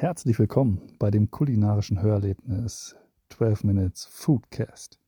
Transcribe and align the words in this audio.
Herzlich 0.00 0.38
willkommen 0.38 0.80
bei 1.00 1.10
dem 1.10 1.32
kulinarischen 1.32 2.00
Hörerlebnis 2.00 2.94
12 3.30 3.64
Minutes 3.64 4.04
Foodcast. 4.04 5.00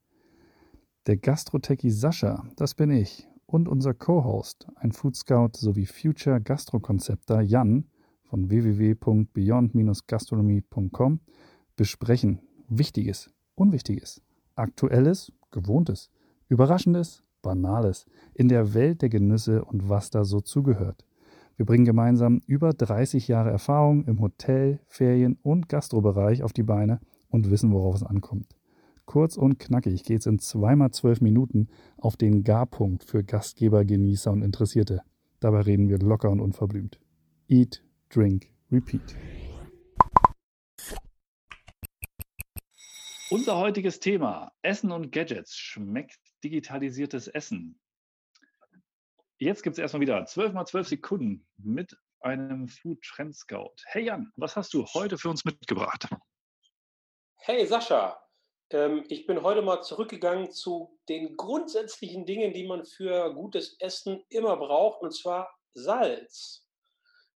Der 1.06 1.16
Gastrotechie 1.16 1.92
Sascha, 1.92 2.44
das 2.56 2.74
bin 2.74 2.90
ich, 2.90 3.28
und 3.46 3.68
unser 3.68 3.94
Co-Host, 3.94 4.66
ein 4.74 4.90
Food 4.90 5.14
Scout 5.14 5.50
sowie 5.54 5.86
Future 5.86 6.40
Gastrokonzepter 6.40 7.40
Jan 7.40 7.86
von 8.24 8.50
www.beyond-gastronomie.com 8.50 11.20
besprechen 11.76 12.40
Wichtiges, 12.66 13.30
Unwichtiges, 13.54 14.20
Aktuelles, 14.56 15.32
Gewohntes, 15.52 16.10
Überraschendes, 16.48 17.22
Banales 17.42 18.06
in 18.34 18.48
der 18.48 18.74
Welt 18.74 19.02
der 19.02 19.08
Genüsse 19.08 19.64
und 19.64 19.88
was 19.88 20.10
da 20.10 20.24
so 20.24 20.40
zugehört. 20.40 21.06
Wir 21.60 21.66
bringen 21.66 21.84
gemeinsam 21.84 22.40
über 22.46 22.72
30 22.72 23.28
Jahre 23.28 23.50
Erfahrung 23.50 24.06
im 24.06 24.22
Hotel-, 24.22 24.80
Ferien- 24.86 25.36
und 25.42 25.68
Gastrobereich 25.68 26.42
auf 26.42 26.54
die 26.54 26.62
Beine 26.62 27.00
und 27.28 27.50
wissen, 27.50 27.70
worauf 27.70 27.96
es 27.96 28.02
ankommt. 28.02 28.56
Kurz 29.04 29.36
und 29.36 29.58
knackig 29.58 30.04
geht 30.04 30.20
es 30.20 30.26
in 30.26 30.38
zweimal 30.38 30.90
zwölf 30.92 31.20
Minuten 31.20 31.68
auf 31.98 32.16
den 32.16 32.44
Garpunkt 32.44 33.04
für 33.04 33.22
Gastgeber, 33.22 33.84
Genießer 33.84 34.32
und 34.32 34.40
Interessierte. 34.40 35.02
Dabei 35.38 35.60
reden 35.60 35.90
wir 35.90 35.98
locker 35.98 36.30
und 36.30 36.40
unverblümt. 36.40 36.98
Eat, 37.46 37.84
drink, 38.08 38.46
repeat. 38.72 39.14
Unser 43.28 43.58
heutiges 43.58 44.00
Thema: 44.00 44.50
Essen 44.62 44.92
und 44.92 45.12
Gadgets. 45.12 45.54
Schmeckt 45.58 46.20
digitalisiertes 46.42 47.28
Essen? 47.28 47.78
Jetzt 49.42 49.62
gibt 49.62 49.72
es 49.72 49.78
erstmal 49.78 50.02
wieder 50.02 50.22
12 50.26 50.52
mal 50.52 50.66
12 50.66 50.88
Sekunden 50.88 51.46
mit 51.56 51.96
einem 52.20 52.68
Food 52.68 53.00
Trend 53.00 53.34
Scout. 53.34 53.72
Hey 53.86 54.04
Jan, 54.04 54.30
was 54.36 54.54
hast 54.54 54.74
du 54.74 54.84
heute 54.84 55.16
für 55.16 55.30
uns 55.30 55.46
mitgebracht? 55.46 56.06
Hey 57.36 57.64
Sascha, 57.66 58.22
ähm, 58.68 59.02
ich 59.08 59.26
bin 59.26 59.40
heute 59.42 59.62
mal 59.62 59.80
zurückgegangen 59.80 60.50
zu 60.50 61.00
den 61.08 61.38
grundsätzlichen 61.38 62.26
Dingen, 62.26 62.52
die 62.52 62.66
man 62.66 62.84
für 62.84 63.32
gutes 63.32 63.80
Essen 63.80 64.22
immer 64.28 64.58
braucht, 64.58 65.00
und 65.00 65.12
zwar 65.12 65.50
Salz. 65.72 66.68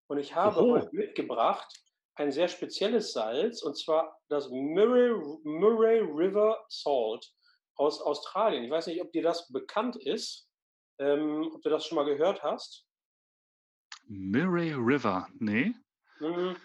Und 0.07 0.19
ich 0.19 0.35
habe 0.35 0.61
Oho. 0.61 0.73
heute 0.73 0.95
mitgebracht 0.95 1.73
ein 2.17 2.31
sehr 2.31 2.49
spezielles 2.49 3.15
Salz, 3.15 3.63
und 3.63 3.79
zwar 3.79 4.21
das 4.29 4.51
Murray, 4.51 5.15
Murray 5.45 6.01
River 6.01 6.67
Salt 6.69 7.33
aus 7.77 8.03
Australien. 8.03 8.63
Ich 8.63 8.71
weiß 8.71 8.89
nicht, 8.89 9.01
ob 9.01 9.11
dir 9.11 9.23
das 9.23 9.51
bekannt 9.51 9.97
ist, 9.97 10.51
ähm, 10.99 11.51
ob 11.55 11.63
du 11.63 11.71
das 11.71 11.87
schon 11.87 11.97
mal 11.97 12.05
gehört 12.05 12.43
hast. 12.43 12.87
Murray 14.07 14.73
River. 14.73 15.29
Nee? 15.39 15.75
Mhm. 16.21 16.57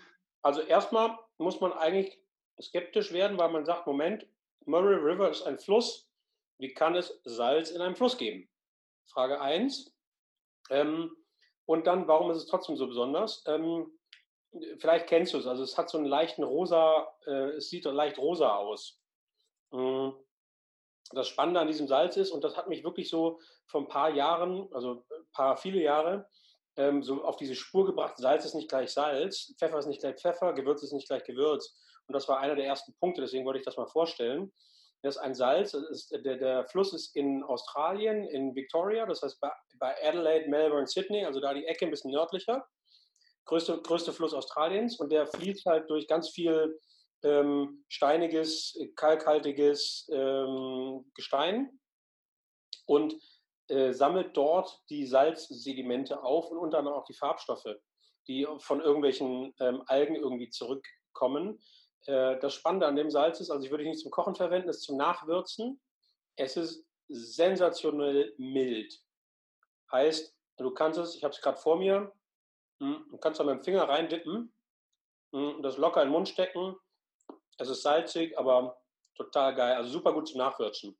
Also 0.41 0.61
erstmal 0.61 1.17
muss 1.37 1.59
man 1.61 1.73
eigentlich 1.73 2.21
skeptisch 2.61 3.11
werden, 3.11 3.37
weil 3.37 3.49
man 3.49 3.65
sagt, 3.65 3.87
Moment, 3.87 4.27
Murray 4.65 4.95
River 4.95 5.29
ist 5.29 5.43
ein 5.43 5.59
Fluss. 5.59 6.09
Wie 6.57 6.73
kann 6.73 6.95
es 6.95 7.21
Salz 7.23 7.71
in 7.71 7.81
einem 7.81 7.95
Fluss 7.95 8.17
geben? 8.17 8.49
Frage 9.05 9.39
1. 9.39 9.95
Ähm, 10.69 11.15
und 11.65 11.87
dann, 11.87 12.07
warum 12.07 12.31
ist 12.31 12.37
es 12.37 12.47
trotzdem 12.47 12.75
so 12.75 12.87
besonders? 12.87 13.43
Ähm, 13.47 13.91
vielleicht 14.79 15.07
kennst 15.07 15.33
du 15.33 15.37
es. 15.37 15.47
Also 15.47 15.63
es 15.63 15.77
hat 15.77 15.89
so 15.89 15.97
einen 15.97 16.07
leichten 16.07 16.43
rosa, 16.43 17.07
äh, 17.25 17.51
es 17.57 17.69
sieht 17.69 17.85
leicht 17.85 18.17
rosa 18.17 18.55
aus. 18.55 18.99
Mm. 19.71 20.09
Das 21.11 21.27
Spannende 21.27 21.59
an 21.59 21.67
diesem 21.67 21.87
Salz 21.87 22.17
ist, 22.17 22.31
und 22.31 22.43
das 22.43 22.55
hat 22.55 22.67
mich 22.67 22.83
wirklich 22.83 23.09
so 23.09 23.39
vor 23.65 23.81
ein 23.81 23.87
paar 23.87 24.09
Jahren, 24.11 24.67
also 24.73 25.05
ein 25.09 25.31
paar, 25.33 25.57
viele 25.57 25.81
Jahre, 25.81 26.27
ähm, 26.77 27.01
so 27.03 27.23
auf 27.23 27.35
diese 27.35 27.55
Spur 27.55 27.85
gebracht, 27.85 28.17
Salz 28.17 28.45
ist 28.45 28.53
nicht 28.53 28.69
gleich 28.69 28.91
Salz, 28.91 29.53
Pfeffer 29.57 29.79
ist 29.79 29.87
nicht 29.87 30.01
gleich 30.01 30.15
Pfeffer, 30.15 30.53
Gewürz 30.53 30.83
ist 30.83 30.93
nicht 30.93 31.07
gleich 31.07 31.23
Gewürz. 31.23 31.75
Und 32.07 32.13
das 32.13 32.27
war 32.27 32.39
einer 32.39 32.55
der 32.55 32.65
ersten 32.65 32.93
Punkte, 32.99 33.21
deswegen 33.21 33.45
wollte 33.45 33.59
ich 33.59 33.65
das 33.65 33.77
mal 33.77 33.87
vorstellen. 33.87 34.51
Das 35.01 35.15
ist 35.15 35.21
ein 35.21 35.33
Salz, 35.33 35.73
ist, 35.73 36.11
der, 36.11 36.37
der 36.37 36.65
Fluss 36.67 36.93
ist 36.93 37.15
in 37.15 37.43
Australien, 37.43 38.25
in 38.25 38.53
Victoria, 38.53 39.05
das 39.05 39.21
heißt 39.21 39.39
bei, 39.39 39.51
bei 39.79 39.95
Adelaide, 40.03 40.49
Melbourne, 40.49 40.87
Sydney, 40.87 41.25
also 41.25 41.39
da 41.39 41.53
die 41.53 41.65
Ecke 41.65 41.85
ein 41.85 41.91
bisschen 41.91 42.11
nördlicher. 42.11 42.67
Größte, 43.45 43.81
größte 43.81 44.13
Fluss 44.13 44.33
Australiens 44.33 44.99
und 44.99 45.11
der 45.11 45.25
fließt 45.25 45.65
halt 45.65 45.89
durch 45.89 46.07
ganz 46.07 46.29
viel 46.29 46.79
ähm, 47.23 47.83
steiniges, 47.87 48.77
kalkhaltiges 48.95 50.09
ähm, 50.11 51.05
Gestein 51.13 51.79
und 52.85 53.15
äh, 53.67 53.93
sammelt 53.93 54.35
dort 54.35 54.81
die 54.89 55.05
Salzsedimente 55.05 56.23
auf 56.23 56.49
und 56.49 56.57
unter 56.57 56.79
anderem 56.79 56.97
auch 56.97 57.05
die 57.05 57.13
Farbstoffe, 57.13 57.75
die 58.27 58.47
von 58.59 58.81
irgendwelchen 58.81 59.53
ähm, 59.59 59.83
Algen 59.85 60.15
irgendwie 60.15 60.49
zurückkommen. 60.49 61.59
Äh, 62.05 62.39
das 62.39 62.53
Spannende 62.55 62.87
an 62.87 62.95
dem 62.95 63.11
Salz 63.11 63.39
ist, 63.39 63.51
also 63.51 63.63
ich 63.63 63.71
würde 63.71 63.83
es 63.83 63.89
nicht 63.89 64.01
zum 64.01 64.11
Kochen 64.11 64.35
verwenden, 64.35 64.69
es 64.69 64.77
ist 64.77 64.83
zum 64.83 64.97
Nachwürzen. 64.97 65.79
Es 66.35 66.55
ist 66.57 66.85
sensationell 67.09 68.33
mild. 68.37 68.93
Heißt, 69.91 70.35
du 70.57 70.71
kannst 70.71 70.99
es, 70.99 71.15
ich 71.15 71.23
habe 71.23 71.33
es 71.33 71.41
gerade 71.41 71.57
vor 71.57 71.77
mir, 71.77 72.11
hm, 72.79 73.05
du 73.11 73.17
kannst 73.17 73.39
da 73.39 73.43
mit 73.43 73.55
dem 73.55 73.63
Finger 73.63 73.89
reindippen 73.89 74.53
hm, 75.31 75.55
und 75.55 75.63
das 75.63 75.77
locker 75.77 76.01
in 76.01 76.07
den 76.07 76.13
Mund 76.13 76.29
stecken. 76.29 76.75
Es 77.59 77.69
ist 77.69 77.83
salzig, 77.83 78.37
aber 78.37 78.81
total 79.15 79.53
geil. 79.53 79.75
Also 79.75 79.89
super 79.89 80.13
gut 80.13 80.27
zum 80.27 80.37
Nachwürzen. 80.39 80.97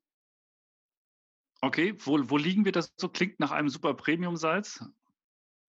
Okay, 1.62 1.94
wo, 1.98 2.18
wo 2.30 2.36
liegen 2.36 2.64
wir 2.64 2.72
das 2.72 2.92
so? 2.96 3.08
Klingt 3.08 3.40
nach 3.40 3.50
einem 3.50 3.68
super 3.68 3.94
Premium-Salz. 3.94 4.84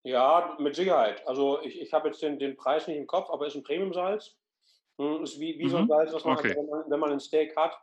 Ja, 0.04 0.56
mit 0.58 0.74
Sicherheit. 0.74 1.26
Also 1.26 1.60
ich, 1.62 1.80
ich 1.80 1.92
habe 1.92 2.08
jetzt 2.08 2.22
den, 2.22 2.38
den 2.38 2.56
Preis 2.56 2.86
nicht 2.86 2.96
im 2.96 3.06
Kopf, 3.06 3.30
aber 3.30 3.46
es 3.46 3.54
ist 3.54 3.60
ein 3.60 3.64
Premium-Salz. 3.64 4.36
Hm, 4.98 5.22
Ist 5.22 5.38
wie, 5.40 5.58
wie 5.58 5.68
so 5.68 5.78
ein 5.78 5.84
Mhm. 5.84 5.88
Salz, 5.88 6.12
was 6.12 6.24
man, 6.24 6.36
Okay. 6.36 6.48
halt, 6.48 6.56
wenn, 6.58 6.66
man, 6.66 6.90
wenn 6.90 7.00
man 7.00 7.12
ein 7.12 7.20
Steak 7.20 7.56
hat, 7.56 7.76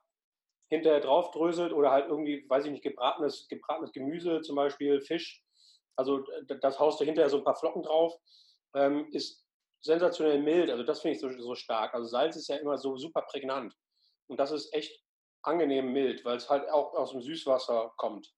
hinterher 0.70 1.00
draufdröselt 1.00 1.74
oder 1.74 1.92
halt 1.92 2.08
irgendwie, 2.08 2.46
weiß 2.48 2.66
ich 2.66 2.72
nicht, 2.72 2.84
gebratenes, 2.84 3.48
gebratenes 3.48 3.92
Gemüse, 3.92 4.42
zum 4.42 4.56
Beispiel 4.56 5.02
Fisch. 5.02 5.44
Also 5.96 6.24
das 6.62 6.80
haust 6.80 7.00
du 7.00 7.06
hinterher 7.06 7.30
so 7.30 7.38
ein 7.38 7.44
paar 7.44 7.56
Flocken 7.56 7.82
drauf. 7.84 8.16
Ähm, 8.76 9.08
ist 9.12 9.49
sensationell 9.82 10.42
mild. 10.42 10.70
Also 10.70 10.84
das 10.84 11.02
finde 11.02 11.16
ich 11.16 11.22
so, 11.22 11.30
so 11.42 11.56
stark. 11.56 11.94
Also 11.94 12.08
Salz 12.08 12.36
ist 12.36 12.48
ja 12.50 12.58
immer 12.58 12.78
so 12.78 12.98
super 12.98 13.22
prägnant. 13.24 13.76
Und 14.28 14.38
das 14.40 14.52
ist 14.52 14.74
echt 14.74 15.04
angenehm 15.42 15.92
mild, 15.94 16.26
weil 16.26 16.38
es 16.38 16.50
halt 16.50 16.70
auch 16.70 16.94
aus 16.94 17.12
dem 17.12 17.22
Süßwasser 17.22 17.94
kommt. 17.98 18.34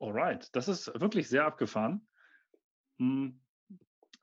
Alright, 0.00 0.48
das 0.52 0.68
ist 0.68 0.88
wirklich 1.00 1.28
sehr 1.28 1.44
abgefahren. 1.44 2.08
Hm, 2.98 3.40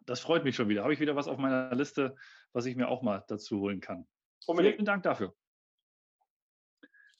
Das 0.05 0.19
freut 0.19 0.43
mich 0.43 0.55
schon 0.55 0.67
wieder. 0.69 0.83
Habe 0.83 0.93
ich 0.93 0.99
wieder 0.99 1.15
was 1.15 1.27
auf 1.27 1.37
meiner 1.37 1.73
Liste, 1.73 2.15
was 2.51 2.65
ich 2.65 2.75
mir 2.75 2.89
auch 2.89 3.01
mal 3.01 3.23
dazu 3.27 3.59
holen 3.59 3.79
kann. 3.79 4.07
Unbedingt. 4.45 4.75
Vielen 4.75 4.85
Dank 4.85 5.03
dafür. 5.03 5.35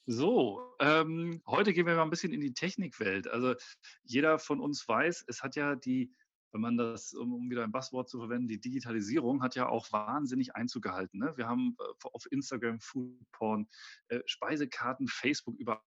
So, 0.06 0.76
ähm, 0.80 1.44
heute 1.46 1.72
gehen 1.72 1.86
wir 1.86 1.96
mal 1.96 2.02
ein 2.02 2.10
bisschen 2.10 2.34
in 2.34 2.42
die 2.42 2.54
Technikwelt. 2.54 3.28
Also 3.28 3.56
jeder 4.04 4.40
von 4.40 4.60
uns 4.60 4.88
weiß, 4.88 5.26
es 5.28 5.44
hat 5.44 5.56
ja 5.56 5.76
die, 5.76 6.12
wenn 6.52 6.62
man 6.62 6.78
das, 6.78 7.14
um, 7.14 7.50
wieder 7.50 7.64
ein 7.64 7.72
Passwort 7.72 8.10
zu 8.10 8.20
verwenden, 8.20 8.48
die 8.48 8.60
Digitalisierung 8.60 9.42
hat 9.42 9.56
ja 9.56 9.70
auch 9.70 9.92
wahnsinnig 9.92 10.56
Einzug 10.56 10.84
gehalten. 10.84 11.20
Ne? 11.20 11.34
Wir 11.36 11.48
haben 11.48 11.76
äh, 11.80 12.08
auf 12.12 12.26
Instagram 12.32 12.80
Foodporn, 12.80 13.68
äh, 14.08 14.22
Speisekarten, 14.26 15.08
Facebook 15.08 15.56
überall 15.58 15.82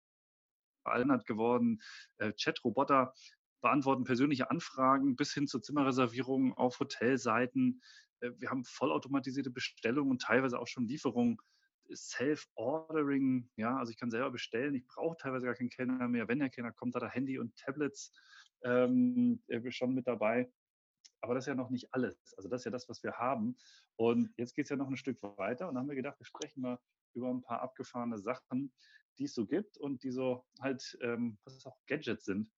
hat 0.85 1.27
geworden, 1.27 1.81
äh, 2.19 2.33
Chatroboter 2.33 3.13
beantworten 3.61 4.05
persönliche 4.05 4.51
Anfragen 4.51 5.17
bis 5.17 5.33
hin 5.35 5.47
zur 5.47 5.63
Zimmerreservierung 5.63 6.55
auf 6.55 6.79
Hotelseiten. 6.81 7.83
Äh, 8.21 8.31
wir 8.39 8.51
haben 8.51 8.65
vollautomatisierte 8.65 9.51
Bestellungen 9.51 10.13
und 10.13 10.23
teilweise 10.23 10.59
auch 10.59 10.69
schon 10.69 10.87
Lieferungen. 10.87 11.39
Self-Ordering, 11.93 13.51
ja, 13.57 13.77
also 13.79 13.91
ich 13.91 13.99
kann 13.99 14.11
selber 14.11 14.31
bestellen, 14.31 14.75
ich 14.75 14.87
brauche 14.87 15.17
teilweise 15.17 15.47
gar 15.47 15.55
keinen 15.55 15.71
Kellner 15.71 16.09
mehr. 16.09 16.29
Wenn 16.29 16.39
der 16.39 16.51
Kellner 16.51 16.73
kommt, 16.73 16.95
hat 16.95 17.03
er 17.03 17.11
Handy 17.11 17.39
und 17.39 17.57
Tablets 17.57 18.13
ähm, 18.63 19.43
äh, 19.49 19.71
schon 19.71 19.95
mit 19.95 20.07
dabei. 20.07 20.51
Aber 21.21 21.35
das 21.35 21.45
ist 21.45 21.49
ja 21.49 21.55
noch 21.55 21.71
nicht 21.71 21.93
alles. 21.93 22.17
Also 22.37 22.49
das 22.49 22.61
ist 22.61 22.65
ja 22.67 22.71
das, 22.71 22.89
was 22.89 23.03
wir 23.03 23.13
haben. 23.13 23.57
Und 23.97 24.33
jetzt 24.37 24.55
geht 24.55 24.67
es 24.67 24.71
ja 24.71 24.77
noch 24.77 24.89
ein 24.89 24.97
Stück 24.97 25.23
weiter 25.23 25.69
und 25.69 25.75
dann 25.75 25.83
haben 25.83 25.89
wir 25.89 25.97
gedacht, 25.97 26.19
wir 26.21 26.27
sprechen 26.27 26.61
mal 26.61 26.79
über 27.15 27.29
ein 27.29 27.43
paar 27.43 27.61
abgefahrene 27.61 28.19
Sachen, 28.19 28.73
die 29.19 29.25
es 29.25 29.35
so 29.35 29.47
gibt 29.47 29.79
und 29.79 30.03
die 30.05 30.13
so 30.13 30.45
halt, 30.61 30.97
ähm, 31.03 31.39
was 31.45 31.67
auch 31.67 31.77
Gadgets 31.87 32.25
sind. 32.25 32.53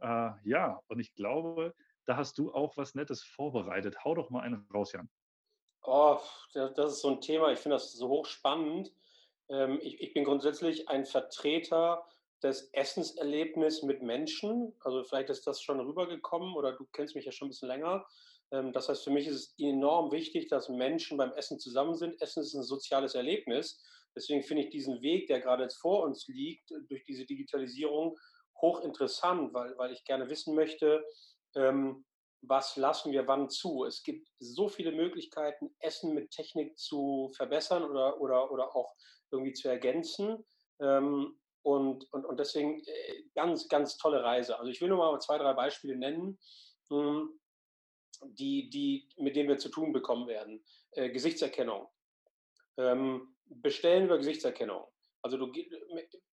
Äh, 0.00 0.32
ja, 0.44 0.82
und 0.88 0.98
ich 0.98 1.14
glaube, 1.14 1.74
da 2.06 2.16
hast 2.16 2.38
du 2.38 2.52
auch 2.52 2.76
was 2.76 2.94
Nettes 2.94 3.22
vorbereitet. 3.22 4.04
Hau 4.04 4.14
doch 4.14 4.30
mal 4.30 4.40
einen 4.40 4.66
raus, 4.74 4.92
Jan. 4.92 5.08
Oh, 5.84 6.18
das 6.54 6.92
ist 6.92 7.00
so 7.00 7.10
ein 7.10 7.20
Thema, 7.20 7.50
ich 7.50 7.58
finde 7.58 7.76
das 7.76 7.92
so 7.92 8.08
hochspannend. 8.08 8.92
Ähm, 9.48 9.80
ich, 9.82 10.00
ich 10.00 10.14
bin 10.14 10.24
grundsätzlich 10.24 10.88
ein 10.88 11.04
Vertreter 11.06 12.06
des 12.42 12.70
Essenserlebnisses 12.72 13.82
mit 13.82 14.02
Menschen. 14.02 14.74
Also 14.80 15.02
vielleicht 15.04 15.30
ist 15.30 15.46
das 15.46 15.60
schon 15.60 15.80
rübergekommen 15.80 16.54
oder 16.54 16.72
du 16.72 16.86
kennst 16.92 17.14
mich 17.14 17.24
ja 17.24 17.32
schon 17.32 17.46
ein 17.46 17.50
bisschen 17.50 17.68
länger. 17.68 18.06
Ähm, 18.52 18.72
das 18.72 18.88
heißt, 18.88 19.02
für 19.02 19.10
mich 19.10 19.26
ist 19.26 19.34
es 19.34 19.54
enorm 19.58 20.12
wichtig, 20.12 20.48
dass 20.48 20.68
Menschen 20.68 21.18
beim 21.18 21.32
Essen 21.32 21.58
zusammen 21.58 21.94
sind. 21.94 22.20
Essen 22.20 22.42
ist 22.42 22.54
ein 22.54 22.62
soziales 22.62 23.14
Erlebnis. 23.14 23.82
Deswegen 24.14 24.42
finde 24.42 24.64
ich 24.64 24.70
diesen 24.70 25.00
Weg, 25.02 25.26
der 25.26 25.40
gerade 25.40 25.64
jetzt 25.64 25.80
vor 25.80 26.04
uns 26.04 26.28
liegt, 26.28 26.70
durch 26.88 27.02
diese 27.04 27.24
Digitalisierung 27.24 28.18
hochinteressant, 28.60 29.52
weil, 29.54 29.76
weil 29.78 29.92
ich 29.92 30.04
gerne 30.04 30.28
wissen 30.28 30.54
möchte, 30.54 31.04
ähm, 31.56 32.04
was 32.42 32.76
lassen 32.76 33.12
wir 33.12 33.26
wann 33.26 33.48
zu. 33.48 33.84
Es 33.84 34.02
gibt 34.02 34.28
so 34.38 34.68
viele 34.68 34.92
Möglichkeiten, 34.92 35.74
Essen 35.78 36.12
mit 36.12 36.30
Technik 36.30 36.76
zu 36.76 37.30
verbessern 37.36 37.84
oder, 37.84 38.20
oder, 38.20 38.50
oder 38.50 38.76
auch 38.76 38.94
irgendwie 39.30 39.52
zu 39.52 39.68
ergänzen. 39.68 40.44
Ähm, 40.80 41.38
und, 41.62 42.12
und, 42.12 42.24
und 42.24 42.40
deswegen 42.40 42.82
äh, 42.84 43.22
ganz, 43.34 43.68
ganz 43.68 43.96
tolle 43.96 44.22
Reise. 44.22 44.58
Also 44.58 44.70
ich 44.70 44.80
will 44.80 44.88
nur 44.88 44.98
mal 44.98 45.20
zwei, 45.20 45.38
drei 45.38 45.52
Beispiele 45.52 45.96
nennen, 45.96 46.38
hm, 46.90 47.40
die, 48.24 48.68
die, 48.70 49.08
mit 49.16 49.36
denen 49.36 49.48
wir 49.48 49.58
zu 49.58 49.68
tun 49.68 49.92
bekommen 49.92 50.26
werden. 50.26 50.64
Äh, 50.92 51.10
Gesichtserkennung. 51.10 51.88
Ähm, 52.78 53.36
bestellen 53.44 54.06
über 54.06 54.18
Gesichtserkennung. 54.18 54.84
Also 55.22 55.36
du, 55.36 55.52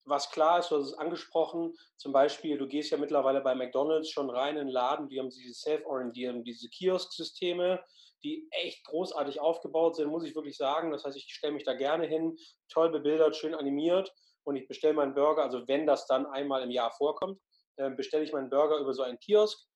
was 0.06 0.32
klar 0.32 0.60
ist, 0.60 0.72
du 0.72 0.78
hast 0.78 0.88
es 0.88 0.98
angesprochen, 0.98 1.76
zum 1.98 2.12
Beispiel, 2.12 2.58
du 2.58 2.68
gehst 2.68 2.90
ja 2.90 2.98
mittlerweile 2.98 3.42
bei 3.42 3.54
McDonalds 3.54 4.10
schon 4.10 4.30
rein 4.30 4.58
in 4.58 4.66
den 4.66 4.74
Laden, 4.74 5.08
die 5.08 5.20
haben 5.20 5.30
diese 5.30 5.54
Self-Orientieren, 5.54 6.44
diese 6.44 6.68
Kiosk-Systeme, 6.70 7.84
die 8.24 8.48
echt 8.52 8.84
großartig 8.86 9.40
aufgebaut 9.40 9.96
sind, 9.96 10.10
muss 10.10 10.26
ich 10.26 10.36
wirklich 10.36 10.58
sagen. 10.58 10.92
Das 10.92 11.06
heißt, 11.06 11.16
ich 11.16 11.32
stelle 11.32 11.54
mich 11.54 11.64
da 11.64 11.74
gerne 11.74 12.08
hin, 12.08 12.36
toll 12.68 12.90
bebildert, 12.90 13.36
schön 13.36 13.54
animiert 13.54 14.12
und 14.44 14.56
ich 14.56 14.68
bestelle 14.68 14.96
meinen 14.96 15.14
Burger, 15.14 15.44
also 15.44 15.68
wenn 15.68 15.86
das 15.86 16.08
dann 16.08 16.26
einmal 16.26 16.64
im 16.64 16.72
Jahr 16.72 16.92
vorkommt, 16.92 17.40
äh, 17.78 17.92
bestelle 17.92 18.24
ich 18.24 18.34
meinen 18.34 18.50
Burger 18.50 18.80
über 18.80 18.94
so 18.94 19.04
einen 19.04 19.20
Kiosk 19.20 19.68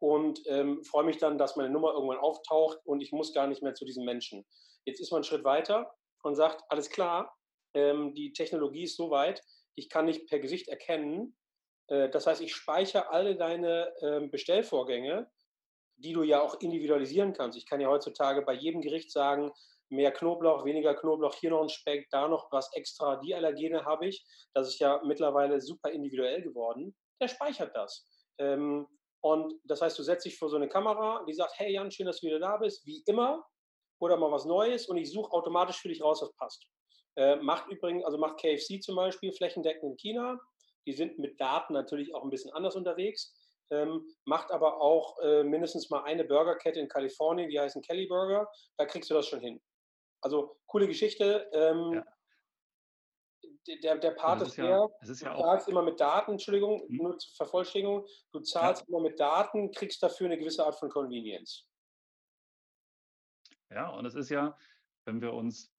und 0.00 0.40
ähm, 0.46 0.82
freue 0.84 1.04
mich 1.04 1.18
dann, 1.18 1.38
dass 1.38 1.56
meine 1.56 1.70
Nummer 1.70 1.92
irgendwann 1.92 2.18
auftaucht 2.18 2.78
und 2.84 3.02
ich 3.02 3.12
muss 3.12 3.34
gar 3.34 3.48
nicht 3.48 3.62
mehr 3.62 3.74
zu 3.74 3.84
diesen 3.84 4.04
Menschen. 4.04 4.46
Jetzt 4.86 5.00
ist 5.00 5.10
man 5.10 5.18
einen 5.18 5.24
Schritt 5.24 5.44
weiter 5.44 5.92
und 6.22 6.36
sagt, 6.36 6.62
alles 6.68 6.88
klar, 6.88 7.34
ähm, 7.74 8.14
die 8.14 8.32
Technologie 8.32 8.84
ist 8.84 8.96
so 8.96 9.10
weit, 9.10 9.42
ich 9.74 9.88
kann 9.88 10.06
nicht 10.06 10.28
per 10.28 10.38
Gesicht 10.38 10.68
erkennen. 10.68 11.36
Äh, 11.88 12.10
das 12.10 12.26
heißt, 12.26 12.40
ich 12.40 12.54
speichere 12.54 13.10
alle 13.10 13.36
deine 13.36 13.92
äh, 14.00 14.26
Bestellvorgänge, 14.28 15.30
die 15.96 16.12
du 16.12 16.22
ja 16.22 16.40
auch 16.40 16.60
individualisieren 16.60 17.32
kannst. 17.32 17.58
Ich 17.58 17.66
kann 17.66 17.80
ja 17.80 17.88
heutzutage 17.88 18.42
bei 18.42 18.54
jedem 18.54 18.80
Gericht 18.80 19.12
sagen, 19.12 19.52
mehr 19.90 20.12
Knoblauch, 20.12 20.64
weniger 20.64 20.94
Knoblauch, 20.94 21.34
hier 21.34 21.50
noch 21.50 21.62
ein 21.62 21.68
Speck, 21.68 22.08
da 22.10 22.28
noch 22.28 22.50
was 22.52 22.72
extra, 22.74 23.16
die 23.16 23.34
Allergene 23.34 23.84
habe 23.84 24.06
ich. 24.06 24.24
Das 24.54 24.68
ist 24.68 24.78
ja 24.78 25.00
mittlerweile 25.04 25.60
super 25.60 25.90
individuell 25.90 26.42
geworden. 26.42 26.94
Der 27.20 27.28
speichert 27.28 27.74
das. 27.76 28.06
Ähm, 28.38 28.86
und 29.22 29.60
das 29.64 29.82
heißt, 29.82 29.98
du 29.98 30.02
setzt 30.02 30.24
dich 30.24 30.38
vor 30.38 30.48
so 30.48 30.56
eine 30.56 30.68
Kamera, 30.68 31.22
die 31.28 31.34
sagt, 31.34 31.58
hey 31.58 31.72
Jan, 31.72 31.90
schön, 31.90 32.06
dass 32.06 32.20
du 32.20 32.28
wieder 32.28 32.38
da 32.38 32.56
bist, 32.56 32.86
wie 32.86 33.02
immer, 33.06 33.44
oder 34.00 34.16
mal 34.16 34.32
was 34.32 34.46
Neues 34.46 34.88
und 34.88 34.96
ich 34.96 35.12
suche 35.12 35.30
automatisch 35.32 35.76
für 35.76 35.88
dich 35.88 36.02
raus, 36.02 36.22
was 36.22 36.32
passt. 36.36 36.66
Äh, 37.20 37.36
macht 37.36 37.68
übrigens, 37.68 38.02
also 38.06 38.16
macht 38.16 38.40
KFC 38.40 38.82
zum 38.82 38.96
Beispiel 38.96 39.30
flächendeckend 39.30 39.90
in 39.90 39.96
China. 39.98 40.40
Die 40.86 40.94
sind 40.94 41.18
mit 41.18 41.38
Daten 41.38 41.74
natürlich 41.74 42.14
auch 42.14 42.22
ein 42.22 42.30
bisschen 42.30 42.50
anders 42.54 42.76
unterwegs. 42.76 43.36
Ähm, 43.70 44.08
macht 44.24 44.50
aber 44.50 44.80
auch 44.80 45.18
äh, 45.18 45.44
mindestens 45.44 45.90
mal 45.90 46.02
eine 46.04 46.24
Burgerkette 46.24 46.80
in 46.80 46.88
Kalifornien, 46.88 47.50
die 47.50 47.60
heißen 47.60 47.82
Kelly 47.82 48.06
Burger. 48.06 48.50
Da 48.78 48.86
kriegst 48.86 49.10
du 49.10 49.14
das 49.14 49.26
schon 49.26 49.40
hin. 49.40 49.60
Also 50.22 50.56
coole 50.66 50.86
Geschichte. 50.86 51.46
Ähm, 51.52 51.92
ja. 51.92 52.04
Der, 53.82 53.98
der 53.98 54.12
Part 54.12 54.40
ist, 54.40 54.48
ist 54.48 54.56
ja, 54.56 54.88
ist 55.02 55.20
ja 55.20 55.34
du 55.34 55.42
zahlst 55.42 55.68
immer 55.68 55.82
mit 55.82 56.00
Daten, 56.00 56.32
Entschuldigung, 56.32 56.80
hm. 56.88 56.96
nur 56.96 57.18
zur 57.18 57.34
Vervollständigung, 57.34 58.06
du 58.32 58.40
zahlst 58.40 58.82
ja. 58.82 58.88
immer 58.88 59.00
mit 59.00 59.20
Daten, 59.20 59.70
kriegst 59.72 60.02
dafür 60.02 60.26
eine 60.26 60.38
gewisse 60.38 60.64
Art 60.64 60.76
von 60.76 60.88
Convenience. 60.88 61.68
Ja, 63.70 63.90
und 63.90 64.06
es 64.06 64.14
ist 64.14 64.30
ja, 64.30 64.56
wenn 65.04 65.20
wir 65.20 65.34
uns 65.34 65.70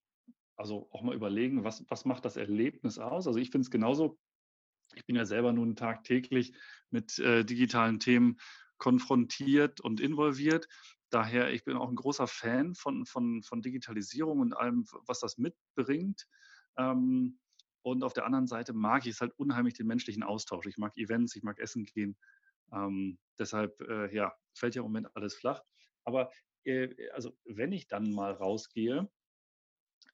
also 0.62 0.88
auch 0.92 1.02
mal 1.02 1.16
überlegen, 1.16 1.64
was, 1.64 1.84
was 1.90 2.06
macht 2.06 2.24
das 2.24 2.38
Erlebnis 2.38 3.00
aus? 3.00 3.28
Also 3.28 3.40
ich 3.40 3.50
finde 3.50 3.66
es 3.66 3.72
genauso, 3.72 4.20
ich 4.96 5.06
bin 5.06 5.16
ja 5.16 5.26
selber 5.26 5.52
nun 5.54 5.76
tagtäglich 5.76 6.54
mit 6.92 7.18
äh, 7.20 7.44
digitalen 7.44 8.00
Themen 8.00 8.38
konfrontiert 8.78 9.82
und 9.82 10.00
involviert. 10.00 10.68
Daher, 11.10 11.52
ich 11.52 11.64
bin 11.64 11.78
auch 11.78 11.90
ein 11.90 11.96
großer 11.96 12.28
Fan 12.28 12.76
von, 12.76 13.06
von, 13.06 13.42
von 13.42 13.62
Digitalisierung 13.62 14.40
und 14.40 14.54
allem, 14.54 14.86
was 15.08 15.20
das 15.20 15.38
mitbringt. 15.38 16.28
Ähm, 16.78 17.40
und 17.82 18.04
auf 18.04 18.14
der 18.14 18.26
anderen 18.26 18.48
Seite 18.48 18.74
mag 18.74 19.06
ich 19.06 19.14
es 19.14 19.22
halt 19.22 19.34
unheimlich 19.38 19.74
den 19.74 19.88
menschlichen 19.88 20.24
Austausch. 20.24 20.68
Ich 20.68 20.78
mag 20.78 20.96
Events, 20.96 21.36
ich 21.36 21.44
mag 21.44 21.60
Essen 21.60 21.86
gehen. 21.86 22.16
Ähm, 22.72 23.18
deshalb, 23.40 23.82
äh, 23.82 24.14
ja, 24.16 24.34
fällt 24.54 24.76
ja 24.76 24.82
im 24.82 24.88
Moment 24.88 25.08
alles 25.16 25.34
flach. 25.34 25.64
Aber 26.04 26.32
äh, 26.66 27.10
also 27.14 27.36
wenn 27.46 27.72
ich 27.72 27.88
dann 27.88 28.12
mal 28.12 28.32
rausgehe, 28.32 29.10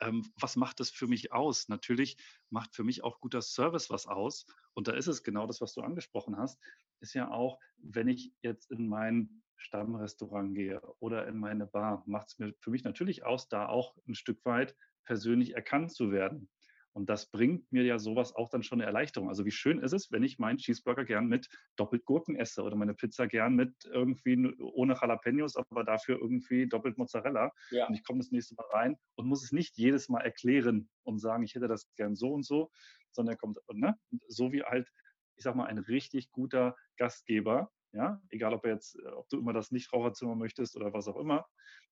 ähm, 0.01 0.25
was 0.39 0.55
macht 0.55 0.79
das 0.79 0.89
für 0.89 1.07
mich 1.07 1.31
aus? 1.31 1.69
Natürlich 1.69 2.17
macht 2.49 2.75
für 2.75 2.83
mich 2.83 3.03
auch 3.03 3.19
guter 3.19 3.41
Service 3.41 3.89
was 3.89 4.07
aus. 4.07 4.45
Und 4.73 4.87
da 4.87 4.93
ist 4.93 5.07
es 5.07 5.23
genau 5.23 5.47
das, 5.47 5.61
was 5.61 5.73
du 5.73 5.81
angesprochen 5.81 6.37
hast, 6.37 6.61
ist 6.99 7.13
ja 7.13 7.29
auch, 7.31 7.59
wenn 7.77 8.07
ich 8.07 8.33
jetzt 8.41 8.71
in 8.71 8.87
mein 8.87 9.43
Stammrestaurant 9.55 10.55
gehe 10.55 10.81
oder 10.99 11.27
in 11.27 11.37
meine 11.37 11.65
Bar, 11.65 12.03
macht 12.05 12.27
es 12.27 12.39
mir 12.39 12.53
für 12.59 12.69
mich 12.69 12.83
natürlich 12.83 13.25
aus, 13.25 13.49
da 13.49 13.67
auch 13.67 13.97
ein 14.07 14.15
Stück 14.15 14.45
weit 14.45 14.75
persönlich 15.03 15.55
erkannt 15.55 15.91
zu 15.91 16.11
werden. 16.11 16.49
Und 16.97 17.11
das 17.11 17.29
bringt 17.29 17.71
mir 17.71 17.83
ja 17.83 17.99
sowas 17.99 18.35
auch 18.35 18.49
dann 18.49 18.63
schon 18.63 18.81
eine 18.81 18.87
Erleichterung. 18.87 19.29
Also 19.29 19.45
wie 19.45 19.51
schön 19.51 19.77
ist 19.77 19.93
es, 19.93 20.11
wenn 20.11 20.23
ich 20.23 20.39
meinen 20.39 20.57
Cheeseburger 20.57 21.05
gern 21.05 21.27
mit 21.27 21.47
doppelt 21.75 22.05
Gurken 22.05 22.35
esse 22.35 22.63
oder 22.63 22.75
meine 22.75 22.95
Pizza 22.95 23.27
gern 23.27 23.53
mit 23.53 23.71
irgendwie 23.85 24.51
ohne 24.59 24.95
Jalapenos, 24.99 25.57
aber 25.57 25.83
dafür 25.83 26.17
irgendwie 26.19 26.67
doppelt 26.67 26.97
Mozzarella. 26.97 27.51
Ja. 27.69 27.87
Und 27.87 27.93
ich 27.93 28.03
komme 28.03 28.17
das 28.17 28.31
nächste 28.31 28.55
Mal 28.55 28.65
rein 28.71 28.95
und 29.15 29.27
muss 29.27 29.43
es 29.43 29.51
nicht 29.51 29.77
jedes 29.77 30.09
Mal 30.09 30.21
erklären 30.21 30.89
und 31.03 31.19
sagen, 31.19 31.43
ich 31.43 31.53
hätte 31.53 31.67
das 31.67 31.87
gern 31.97 32.15
so 32.15 32.33
und 32.33 32.43
so, 32.43 32.71
sondern 33.11 33.35
er 33.35 33.37
kommt, 33.37 33.59
ne? 33.71 33.95
so 34.27 34.51
wie 34.51 34.63
halt, 34.63 34.89
ich 35.35 35.43
sag 35.43 35.53
mal, 35.53 35.67
ein 35.67 35.77
richtig 35.77 36.31
guter 36.31 36.75
Gastgeber, 36.97 37.69
ja, 37.91 38.19
egal 38.29 38.55
ob 38.55 38.65
er 38.65 38.73
jetzt, 38.73 38.97
ob 39.05 39.29
du 39.29 39.37
immer 39.37 39.53
das 39.53 39.69
Nichtraucherzimmer 39.69 40.35
möchtest 40.35 40.75
oder 40.75 40.93
was 40.93 41.07
auch 41.07 41.17
immer, 41.17 41.45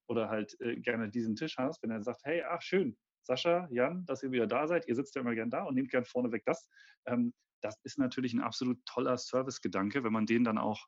oder 0.08 0.30
halt 0.30 0.60
äh, 0.62 0.78
gerne 0.78 1.10
diesen 1.10 1.36
Tisch 1.36 1.58
hast, 1.60 1.84
wenn 1.84 1.92
er 1.92 2.02
sagt, 2.02 2.22
hey, 2.24 2.42
ach 2.42 2.64
schön, 2.64 2.98
Sascha, 3.26 3.68
Jan, 3.72 4.06
dass 4.06 4.24
ihr 4.24 4.32
wieder 4.32 4.48
da 4.48 4.68
seid. 4.68 4.88
Ihr 4.88 4.96
sitzt 4.96 5.16
ja 5.16 5.22
immer 5.22 5.36
gern 5.36 5.50
da 5.50 5.64
und 5.64 5.76
nehmt 5.76 5.90
gern 5.90 6.06
vorneweg 6.06 6.44
das. 6.46 6.70
Ähm, 7.06 7.34
das 7.62 7.80
ist 7.84 7.98
natürlich 7.98 8.34
ein 8.34 8.42
absolut 8.42 8.78
toller 8.86 9.18
Servicegedanke, 9.18 10.04
wenn 10.04 10.14
man 10.14 10.26
den 10.26 10.44
dann 10.44 10.58
auch 10.58 10.86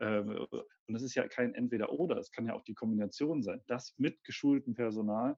äh, 0.00 0.20
und 0.20 0.94
das 0.94 1.02
ist 1.02 1.14
ja 1.14 1.28
kein 1.28 1.54
Entweder-Oder, 1.54 2.16
es 2.16 2.32
kann 2.32 2.46
ja 2.46 2.54
auch 2.54 2.64
die 2.64 2.74
Kombination 2.74 3.42
sein. 3.42 3.62
Das 3.66 3.94
mit 3.98 4.22
geschultem 4.24 4.74
Personal 4.74 5.36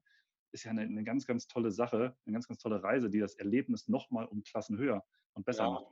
ist 0.51 0.63
ja 0.63 0.71
eine, 0.71 0.81
eine, 0.81 1.03
ganz, 1.03 1.25
ganz 1.25 1.47
tolle 1.47 1.71
Sache, 1.71 2.15
eine 2.25 2.33
ganz, 2.33 2.47
ganz 2.47 2.59
tolle 2.59 2.81
Reise, 2.81 3.09
die 3.09 3.19
das 3.19 3.35
Erlebnis 3.35 3.87
nochmal 3.87 4.25
um 4.25 4.43
Klassen 4.43 4.77
höher 4.77 5.05
und 5.33 5.45
besser 5.45 5.65
ja. 5.65 5.71
macht. 5.71 5.87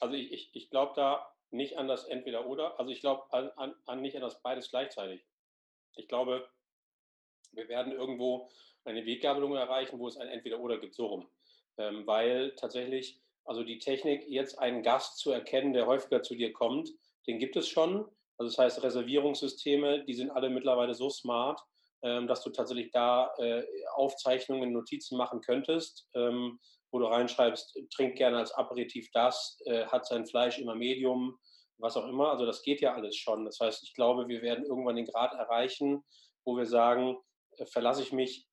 Also 0.00 0.14
ich, 0.14 0.32
ich, 0.32 0.50
ich 0.54 0.70
glaube 0.70 0.92
da 0.96 1.26
nicht 1.50 1.78
an 1.78 1.88
das 1.88 2.04
Entweder-Oder, 2.04 2.78
also 2.78 2.90
ich 2.90 3.00
glaube 3.00 3.32
an, 3.32 3.50
an, 3.56 3.74
an 3.86 4.02
nicht 4.02 4.16
an 4.16 4.22
das 4.22 4.42
beides 4.42 4.70
gleichzeitig. 4.70 5.24
Ich 5.94 6.08
glaube, 6.08 6.48
wir 7.52 7.68
werden 7.68 7.92
irgendwo 7.92 8.48
eine 8.84 9.04
Weggabelung 9.04 9.54
erreichen, 9.54 9.98
wo 9.98 10.08
es 10.08 10.16
ein 10.16 10.28
Entweder-Oder 10.28 10.78
gibt, 10.78 10.94
so 10.94 11.06
rum. 11.06 11.28
Ähm, 11.78 12.06
weil 12.06 12.54
tatsächlich, 12.56 13.20
also 13.44 13.62
die 13.62 13.78
Technik, 13.78 14.28
jetzt 14.28 14.58
einen 14.58 14.82
Gast 14.82 15.18
zu 15.18 15.30
erkennen, 15.30 15.72
der 15.72 15.86
häufiger 15.86 16.22
zu 16.22 16.34
dir 16.34 16.52
kommt, 16.52 16.90
den 17.26 17.38
gibt 17.38 17.56
es 17.56 17.68
schon. 17.68 18.06
Also 18.38 18.50
das 18.50 18.58
heißt, 18.58 18.82
Reservierungssysteme, 18.82 20.04
die 20.04 20.14
sind 20.14 20.30
alle 20.30 20.50
mittlerweile 20.50 20.94
so 20.94 21.10
smart, 21.10 21.60
ähm, 22.02 22.26
dass 22.26 22.42
du 22.42 22.50
tatsächlich 22.50 22.90
da 22.92 23.32
äh, 23.38 23.64
Aufzeichnungen, 23.94 24.72
Notizen 24.72 25.16
machen 25.16 25.40
könntest, 25.40 26.08
ähm, 26.14 26.60
wo 26.90 26.98
du 26.98 27.06
reinschreibst, 27.06 27.78
trink 27.94 28.16
gerne 28.16 28.38
als 28.38 28.52
Aperitif 28.52 29.10
das, 29.12 29.58
äh, 29.64 29.86
hat 29.86 30.06
sein 30.06 30.26
Fleisch 30.26 30.58
immer 30.58 30.74
Medium, 30.74 31.38
was 31.78 31.96
auch 31.96 32.06
immer. 32.06 32.30
Also 32.30 32.46
das 32.46 32.62
geht 32.62 32.80
ja 32.80 32.94
alles 32.94 33.16
schon. 33.16 33.44
Das 33.44 33.58
heißt, 33.60 33.82
ich 33.82 33.94
glaube, 33.94 34.28
wir 34.28 34.42
werden 34.42 34.64
irgendwann 34.64 34.96
den 34.96 35.06
Grad 35.06 35.32
erreichen, 35.34 36.04
wo 36.44 36.56
wir 36.56 36.66
sagen, 36.66 37.16
verlasse 37.64 38.02
ich 38.02 38.12
mich 38.12 38.46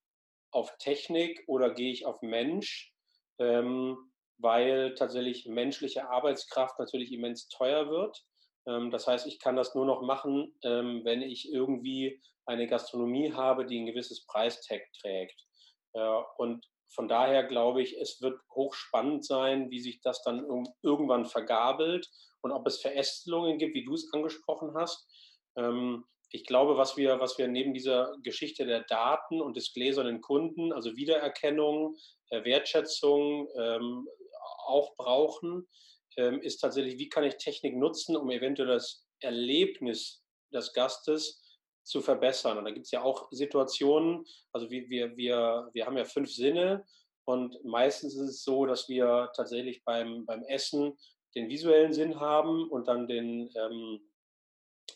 auf 0.52 0.76
Technik 0.78 1.44
oder 1.48 1.74
gehe 1.74 1.92
ich 1.92 2.06
auf 2.06 2.22
Mensch, 2.22 2.94
ähm, 3.40 3.98
weil 4.38 4.94
tatsächlich 4.96 5.46
menschliche 5.46 6.10
Arbeitskraft 6.10 6.80
natürlich 6.80 7.12
immens 7.12 7.48
teuer 7.48 7.90
wird. 7.90 8.24
Ähm, 8.68 8.92
das 8.92 9.08
heißt, 9.08 9.28
ich 9.28 9.40
kann 9.40 9.56
das 9.56 9.76
nur 9.76 9.86
noch 9.86 10.02
machen, 10.02 10.54
ähm, 10.64 11.02
wenn 11.04 11.22
ich 11.22 11.52
irgendwie 11.52 12.22
eine 12.46 12.68
Gastronomie 12.68 13.34
habe, 13.34 13.66
die 13.66 13.80
ein 13.80 13.86
gewisses 13.86 14.26
Preistag 14.26 14.82
trägt. 15.02 15.40
Äh, 15.94 16.22
und 16.38 16.66
von 16.94 17.08
daher 17.08 17.44
glaube 17.44 17.82
ich, 17.82 17.98
es 17.98 18.22
wird 18.22 18.40
hochspannend 18.54 19.26
sein, 19.26 19.72
wie 19.72 19.80
sich 19.80 20.02
das 20.02 20.22
dann 20.24 20.46
irgendwann 20.84 21.26
vergabelt 21.26 22.08
und 22.42 22.52
ob 22.52 22.68
es 22.68 22.82
Verästelungen 22.82 23.58
gibt, 23.58 23.74
wie 23.74 23.86
du 23.86 23.94
es 23.94 24.12
angesprochen 24.14 24.74
hast. 24.76 25.08
Ähm, 25.58 26.06
ich 26.34 26.46
glaube, 26.46 26.78
was 26.78 26.98
wir, 26.98 27.20
was 27.20 27.38
wir 27.38 27.48
neben 27.48 27.76
dieser 27.76 28.18
Geschichte 28.24 28.66
der 28.66 28.82
Daten 28.82 29.40
und 29.40 29.56
des 29.56 29.72
gläsernen 29.72 30.20
Kunden, 30.20 30.74
also 30.74 30.96
Wiedererkennung, 30.96 31.96
äh, 32.32 32.44
Wertschätzung 32.44 33.48
ähm, 33.56 34.08
auch 34.66 34.96
brauchen, 34.96 35.68
ähm, 36.18 36.42
ist 36.42 36.58
tatsächlich, 36.58 36.98
wie 36.98 37.08
kann 37.08 37.24
ich 37.24 37.38
Technik 37.38 37.76
nutzen, 37.76 38.18
um 38.18 38.32
eventuell 38.32 38.68
das 38.68 39.06
Erlebnis 39.20 40.24
des 40.52 40.74
Gastes 40.74 41.40
zu 41.84 42.02
verbessern. 42.02 42.58
Und 42.58 42.66
da 42.66 42.72
gibt 42.72 42.88
es 42.88 42.92
ja 42.92 43.04
auch 43.04 43.28
Situationen, 43.30 44.26
also 44.54 44.72
wir, 44.72 44.90
wir, 44.90 45.16
wir, 45.16 45.70
wir 45.72 45.86
haben 45.86 45.98
ja 45.98 46.06
fünf 46.06 46.32
Sinne 46.32 46.84
und 47.26 47.64
meistens 47.64 48.16
ist 48.16 48.30
es 48.30 48.44
so, 48.44 48.66
dass 48.66 48.90
wir 48.90 49.30
tatsächlich 49.36 49.84
beim, 49.86 50.26
beim 50.26 50.42
Essen 50.46 50.98
den 51.36 51.48
visuellen 51.48 51.94
Sinn 51.94 52.20
haben 52.20 52.70
und 52.70 52.88
dann 52.88 53.08
den, 53.08 53.52
ähm, 53.56 54.00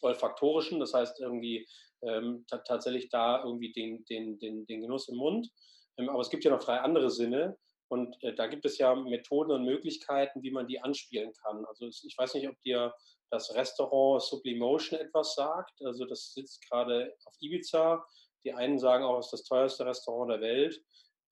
olfaktorischen, 0.01 0.79
das 0.79 0.93
heißt 0.93 1.19
irgendwie 1.19 1.67
ähm, 2.03 2.45
tatsächlich 2.47 3.09
da 3.09 3.43
irgendwie 3.43 3.71
den, 3.71 4.05
den, 4.05 4.37
den, 4.39 4.65
den 4.65 4.81
Genuss 4.81 5.07
im 5.09 5.17
Mund. 5.17 5.49
Ähm, 5.97 6.09
aber 6.09 6.21
es 6.21 6.29
gibt 6.29 6.43
ja 6.43 6.51
noch 6.51 6.63
drei 6.63 6.79
andere 6.79 7.09
Sinne. 7.09 7.57
Und 7.89 8.21
äh, 8.21 8.35
da 8.35 8.47
gibt 8.47 8.65
es 8.65 8.77
ja 8.77 8.93
Methoden 8.95 9.51
und 9.51 9.63
Möglichkeiten, 9.63 10.43
wie 10.43 10.51
man 10.51 10.67
die 10.67 10.79
anspielen 10.79 11.31
kann. 11.41 11.65
Also 11.65 11.87
ich 11.87 12.15
weiß 12.17 12.33
nicht, 12.35 12.47
ob 12.47 12.61
dir 12.63 12.93
das 13.31 13.53
Restaurant 13.55 14.21
Sublimotion 14.21 14.99
etwas 14.99 15.35
sagt. 15.35 15.81
Also 15.83 16.05
das 16.05 16.33
sitzt 16.33 16.67
gerade 16.69 17.13
auf 17.25 17.33
Ibiza. 17.39 18.05
Die 18.45 18.53
einen 18.53 18.77
sagen 18.77 19.03
auch, 19.03 19.19
es 19.19 19.27
ist 19.27 19.31
das 19.31 19.43
teuerste 19.43 19.85
Restaurant 19.85 20.31
der 20.31 20.41
Welt. 20.41 20.81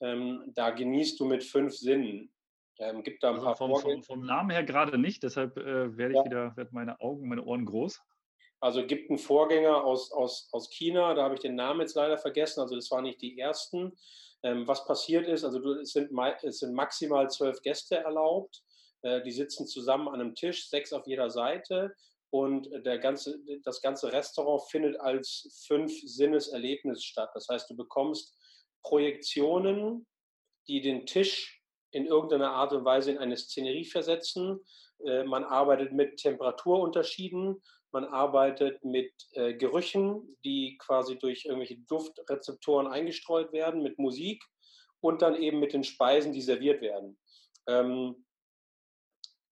Ähm, 0.01 0.51
da 0.55 0.71
genießt 0.71 1.19
du 1.19 1.25
mit 1.25 1.43
fünf 1.43 1.73
Sinnen. 1.73 2.31
Ähm, 2.79 3.03
gibt 3.03 3.23
da 3.23 3.29
ein 3.29 3.35
also 3.35 3.45
paar 3.45 3.55
vom, 3.55 3.75
vom, 3.75 4.03
vom, 4.03 4.25
Namen 4.25 4.49
her 4.49 4.63
gerade 4.65 4.97
nicht, 4.97 5.23
deshalb 5.23 5.55
äh, 5.55 5.97
werde 5.97 6.11
ich 6.11 6.17
ja. 6.17 6.25
wieder, 6.25 6.57
werd 6.57 6.73
meine 6.73 6.99
Augen, 6.99 7.29
meine 7.29 7.43
Ohren 7.43 7.65
groß. 7.65 8.01
Also 8.59 8.85
gibt 8.85 9.09
einen 9.09 9.19
Vorgänger 9.19 9.83
aus, 9.83 10.11
aus, 10.11 10.49
aus 10.51 10.69
China, 10.69 11.13
da 11.13 11.23
habe 11.23 11.35
ich 11.35 11.41
den 11.41 11.55
Namen 11.55 11.81
jetzt 11.81 11.95
leider 11.95 12.17
vergessen, 12.17 12.61
also 12.61 12.75
das 12.75 12.89
waren 12.91 13.03
nicht 13.03 13.21
die 13.21 13.37
ersten. 13.37 13.97
Ähm, 14.43 14.67
was 14.67 14.85
passiert 14.85 15.27
ist, 15.27 15.43
also 15.43 15.59
es, 15.73 15.91
sind, 15.91 16.11
es 16.43 16.59
sind 16.59 16.73
maximal 16.73 17.29
zwölf 17.29 17.61
Gäste 17.61 17.97
erlaubt, 17.97 18.63
äh, 19.01 19.21
die 19.23 19.31
sitzen 19.31 19.67
zusammen 19.67 20.07
an 20.07 20.21
einem 20.21 20.35
Tisch, 20.35 20.69
sechs 20.69 20.93
auf 20.93 21.05
jeder 21.05 21.29
Seite 21.29 21.95
und 22.31 22.69
der 22.85 22.99
ganze, 22.99 23.39
das 23.63 23.81
ganze 23.81 24.11
Restaurant 24.11 24.63
findet 24.69 24.99
als 24.99 25.63
fünf 25.67 25.93
Sinneserlebnis 26.01 27.03
statt. 27.03 27.29
Das 27.33 27.47
heißt, 27.47 27.69
du 27.69 27.75
bekommst 27.75 28.35
Projektionen, 28.83 30.05
die 30.67 30.81
den 30.81 31.05
Tisch 31.05 31.61
in 31.91 32.05
irgendeiner 32.05 32.51
Art 32.51 32.73
und 32.73 32.83
Weise 32.83 33.11
in 33.11 33.19
eine 33.19 33.37
Szenerie 33.37 33.85
versetzen. 33.85 34.59
Äh, 35.05 35.23
man 35.23 35.43
arbeitet 35.43 35.93
mit 35.93 36.17
Temperaturunterschieden 36.17 37.61
man 37.95 38.05
arbeitet 38.05 38.83
mit 38.83 39.13
äh, 39.31 39.53
Gerüchen, 39.53 40.37
die 40.43 40.77
quasi 40.77 41.17
durch 41.17 41.45
irgendwelche 41.45 41.77
Duftrezeptoren 41.77 42.87
eingestreut 42.87 43.53
werden, 43.53 43.81
mit 43.81 43.97
Musik 43.99 44.43
und 44.99 45.21
dann 45.21 45.41
eben 45.41 45.59
mit 45.61 45.71
den 45.71 45.85
Speisen, 45.85 46.33
die 46.33 46.41
serviert 46.41 46.81
werden. 46.81 47.17
Ähm, 47.67 48.25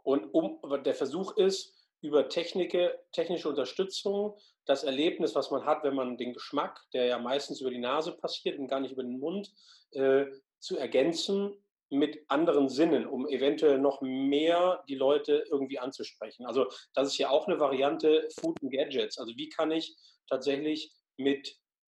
und 0.04 0.26
um, 0.34 0.60
der 0.84 0.94
Versuch 0.94 1.38
ist, 1.38 1.74
über 2.02 2.28
Technike, 2.28 3.00
technische 3.14 3.48
Unterstützung 3.48 4.38
das 4.66 4.84
Erlebnis, 4.84 5.36
was 5.36 5.50
man 5.50 5.66
hat, 5.66 5.86
wenn 5.86 5.96
man 5.96 6.18
den 6.18 6.34
Geschmack, 6.34 6.82
der 6.92 7.06
ja 7.06 7.20
meistens 7.20 7.62
über 7.62 7.72
die 7.72 7.80
Nase 7.80 8.12
passiert 8.12 8.60
und 8.60 8.68
gar 8.68 8.82
nicht 8.82 8.92
über 8.92 9.04
den 9.04 9.20
Mund, 9.20 9.54
äh, 9.92 10.26
zu 10.60 10.78
ergänzen 10.78 11.64
mit 11.90 12.24
anderen 12.28 12.70
Sinnen, 12.70 13.06
um 13.06 13.28
eventuell 13.28 13.80
noch 13.80 14.02
mehr 14.02 14.84
die 14.88 14.96
Leute 14.96 15.44
irgendwie 15.52 15.80
anzusprechen. 15.80 16.46
Also 16.46 16.68
das 16.94 17.10
ist 17.10 17.18
ja 17.18 17.30
auch 17.30 17.48
eine 17.48 17.60
Variante 17.60 18.28
Food 18.40 18.62
and 18.64 18.72
Gadgets. 18.72 19.20
Also 19.20 19.34
wie 19.36 19.50
kann 19.50 19.72
ich 19.72 19.96
tatsächlich 20.28 20.92
mit 21.18 21.56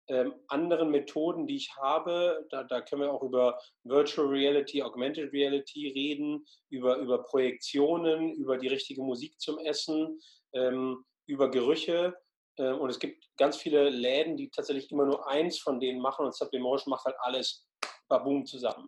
ähm, 0.09 0.35
anderen 0.47 0.89
Methoden, 0.89 1.47
die 1.47 1.57
ich 1.57 1.75
habe, 1.75 2.45
da, 2.49 2.63
da, 2.63 2.81
können 2.81 3.01
wir 3.01 3.11
auch 3.11 3.23
über 3.23 3.59
Virtual 3.83 4.27
Reality, 4.27 4.81
Augmented 4.81 5.33
Reality 5.33 5.89
reden, 5.89 6.45
über, 6.69 6.97
über 6.97 7.23
Projektionen, 7.23 8.33
über 8.35 8.57
die 8.57 8.69
richtige 8.69 9.01
Musik 9.01 9.37
zum 9.39 9.59
Essen, 9.59 10.19
ähm, 10.53 11.03
über 11.25 11.51
Gerüche. 11.51 12.15
Äh, 12.55 12.71
und 12.71 12.89
es 12.89 12.99
gibt 12.99 13.25
ganz 13.37 13.57
viele 13.57 13.89
Läden, 13.89 14.37
die 14.37 14.49
tatsächlich 14.49 14.89
immer 14.91 15.05
nur 15.05 15.27
eins 15.27 15.59
von 15.59 15.79
denen 15.79 15.99
machen 15.99 16.25
und 16.25 16.33
Sublimotion 16.33 16.89
macht 16.89 17.05
halt 17.05 17.17
alles 17.19 17.67
baboom 18.07 18.45
zusammen. 18.45 18.87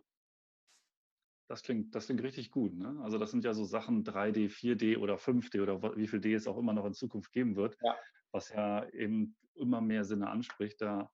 Das 1.50 1.64
klingt, 1.64 1.96
das 1.96 2.06
klingt 2.06 2.22
richtig 2.22 2.52
gut. 2.52 2.78
Ne? 2.78 2.96
Also 3.02 3.18
das 3.18 3.32
sind 3.32 3.42
ja 3.42 3.52
so 3.54 3.64
Sachen 3.64 4.04
3D, 4.04 4.48
4D 4.48 4.96
oder 4.98 5.16
5D 5.16 5.60
oder 5.60 5.96
wie 5.96 6.06
viel 6.06 6.20
D 6.20 6.32
es 6.32 6.46
auch 6.46 6.56
immer 6.56 6.72
noch 6.72 6.86
in 6.86 6.94
Zukunft 6.94 7.32
geben 7.32 7.56
wird, 7.56 7.76
ja. 7.82 7.96
was 8.30 8.50
ja 8.50 8.88
eben 8.90 9.34
immer 9.56 9.80
mehr 9.80 10.04
Sinne 10.04 10.30
anspricht. 10.30 10.80
Da, 10.80 11.10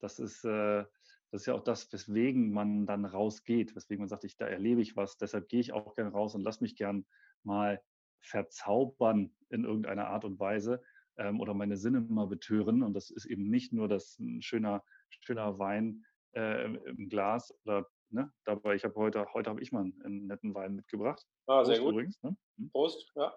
das, 0.00 0.18
ist, 0.18 0.44
äh, 0.44 0.84
das 1.30 1.42
ist 1.42 1.46
ja 1.46 1.54
auch 1.54 1.62
das, 1.62 1.92
weswegen 1.92 2.50
man 2.50 2.84
dann 2.84 3.04
rausgeht, 3.04 3.76
weswegen 3.76 4.00
man 4.00 4.08
sagt, 4.08 4.24
ich, 4.24 4.36
da 4.36 4.48
erlebe 4.48 4.82
ich 4.82 4.96
was, 4.96 5.18
deshalb 5.18 5.48
gehe 5.48 5.60
ich 5.60 5.72
auch 5.72 5.94
gern 5.94 6.08
raus 6.08 6.34
und 6.34 6.42
lass 6.42 6.60
mich 6.60 6.74
gern 6.74 7.06
mal 7.44 7.80
verzaubern 8.18 9.36
in 9.50 9.62
irgendeiner 9.62 10.08
Art 10.08 10.24
und 10.24 10.40
Weise 10.40 10.82
ähm, 11.16 11.38
oder 11.38 11.54
meine 11.54 11.76
Sinne 11.76 12.00
mal 12.00 12.26
betören. 12.26 12.82
Und 12.82 12.94
das 12.94 13.10
ist 13.10 13.26
eben 13.26 13.48
nicht 13.50 13.72
nur 13.72 13.86
das 13.86 14.18
ein 14.18 14.42
schöner, 14.42 14.82
schöner 15.20 15.60
Wein 15.60 16.04
äh, 16.34 16.74
im 16.74 17.08
Glas 17.08 17.54
oder 17.64 17.86
Ne? 18.10 18.32
Dabei, 18.44 18.74
ich 18.74 18.84
habe 18.84 18.94
heute, 18.96 19.26
heute 19.34 19.50
habe 19.50 19.62
ich 19.62 19.72
mal 19.72 19.80
einen, 19.80 20.26
netten 20.26 20.54
Wein 20.54 20.74
mitgebracht. 20.74 21.26
Ah, 21.46 21.64
sehr 21.64 21.76
Prost 21.76 21.84
gut. 21.84 21.92
Übrigens, 21.92 22.22
ne? 22.22 22.36
hm? 22.56 22.70
Prost, 22.70 23.10
ja. 23.14 23.34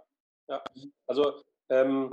ja. 0.47 0.63
Also 1.07 1.41
ähm, 1.69 2.11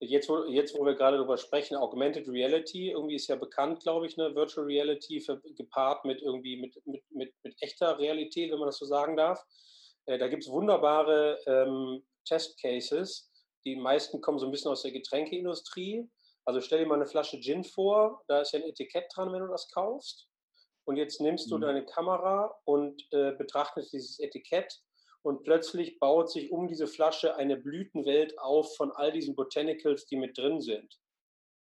jetzt, 0.00 0.28
wo, 0.28 0.44
jetzt, 0.44 0.78
wo 0.78 0.84
wir 0.84 0.94
gerade 0.94 1.16
darüber 1.16 1.36
sprechen, 1.36 1.76
Augmented 1.76 2.28
Reality, 2.28 2.90
irgendwie 2.90 3.16
ist 3.16 3.28
ja 3.28 3.36
bekannt, 3.36 3.80
glaube 3.80 4.06
ich, 4.06 4.16
ne? 4.16 4.34
Virtual 4.34 4.66
Reality 4.66 5.20
für, 5.20 5.40
gepaart 5.56 6.04
mit 6.04 6.22
irgendwie 6.22 6.60
mit, 6.60 6.74
mit, 6.86 7.02
mit, 7.10 7.34
mit 7.42 7.56
echter 7.62 7.98
Realität, 7.98 8.50
wenn 8.50 8.58
man 8.58 8.68
das 8.68 8.78
so 8.78 8.86
sagen 8.86 9.16
darf. 9.16 9.44
Äh, 10.06 10.18
da 10.18 10.28
gibt 10.28 10.44
es 10.44 10.50
wunderbare 10.50 11.38
ähm, 11.46 12.02
Testcases. 12.24 13.30
Die 13.64 13.76
meisten 13.76 14.20
kommen 14.20 14.38
so 14.38 14.46
ein 14.46 14.52
bisschen 14.52 14.70
aus 14.70 14.82
der 14.82 14.92
Getränkeindustrie. 14.92 16.08
Also 16.44 16.60
stell 16.60 16.78
dir 16.78 16.86
mal 16.86 16.94
eine 16.94 17.06
Flasche 17.06 17.40
Gin 17.40 17.62
vor, 17.62 18.22
da 18.26 18.40
ist 18.40 18.52
ja 18.52 18.60
ein 18.60 18.64
Etikett 18.68 19.04
dran, 19.14 19.32
wenn 19.32 19.42
du 19.42 19.48
das 19.48 19.70
kaufst. 19.70 20.28
Und 20.88 20.96
jetzt 20.96 21.20
nimmst 21.20 21.50
du 21.50 21.58
mhm. 21.58 21.60
deine 21.60 21.84
Kamera 21.84 22.58
und 22.64 23.06
äh, 23.12 23.32
betrachtest 23.32 23.92
dieses 23.92 24.18
Etikett 24.20 24.74
und 25.20 25.42
plötzlich 25.42 25.98
baut 25.98 26.30
sich 26.30 26.50
um 26.50 26.66
diese 26.66 26.86
Flasche 26.86 27.36
eine 27.36 27.58
Blütenwelt 27.58 28.38
auf 28.38 28.74
von 28.74 28.90
all 28.92 29.12
diesen 29.12 29.36
Botanicals, 29.36 30.06
die 30.06 30.16
mit 30.16 30.38
drin 30.38 30.62
sind. 30.62 30.98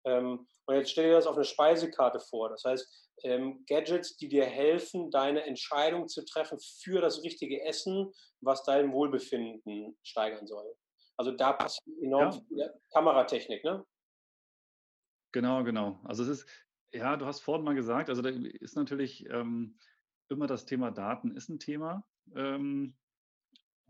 Ähm, 0.04 0.46
und 0.66 0.74
jetzt 0.76 0.92
stell 0.92 1.08
dir 1.08 1.14
das 1.14 1.26
auf 1.26 1.34
eine 1.34 1.44
Speisekarte 1.44 2.20
vor. 2.20 2.48
Das 2.50 2.62
heißt, 2.62 3.10
ähm, 3.24 3.64
Gadgets, 3.66 4.16
die 4.18 4.28
dir 4.28 4.44
helfen, 4.44 5.10
deine 5.10 5.42
Entscheidung 5.42 6.06
zu 6.06 6.24
treffen 6.24 6.60
für 6.60 7.00
das 7.00 7.24
richtige 7.24 7.64
Essen, 7.64 8.12
was 8.40 8.62
dein 8.62 8.92
Wohlbefinden 8.92 9.98
steigern 10.04 10.46
soll. 10.46 10.76
Also 11.16 11.32
da 11.32 11.54
passiert 11.54 11.98
enorm 12.00 12.30
ja. 12.30 12.40
viel 12.68 12.72
Kameratechnik, 12.92 13.64
ne? 13.64 13.84
Genau, 15.32 15.64
genau. 15.64 15.98
Also 16.04 16.22
es 16.22 16.28
ist, 16.28 16.67
ja, 16.92 17.16
du 17.16 17.26
hast 17.26 17.40
vorhin 17.40 17.64
mal 17.64 17.74
gesagt, 17.74 18.08
also 18.08 18.22
da 18.22 18.30
ist 18.30 18.76
natürlich 18.76 19.28
ähm, 19.30 19.78
immer 20.28 20.46
das 20.46 20.66
Thema 20.66 20.90
Daten 20.90 21.30
ist 21.32 21.48
ein 21.48 21.58
Thema. 21.58 22.06
Ähm, 22.34 22.96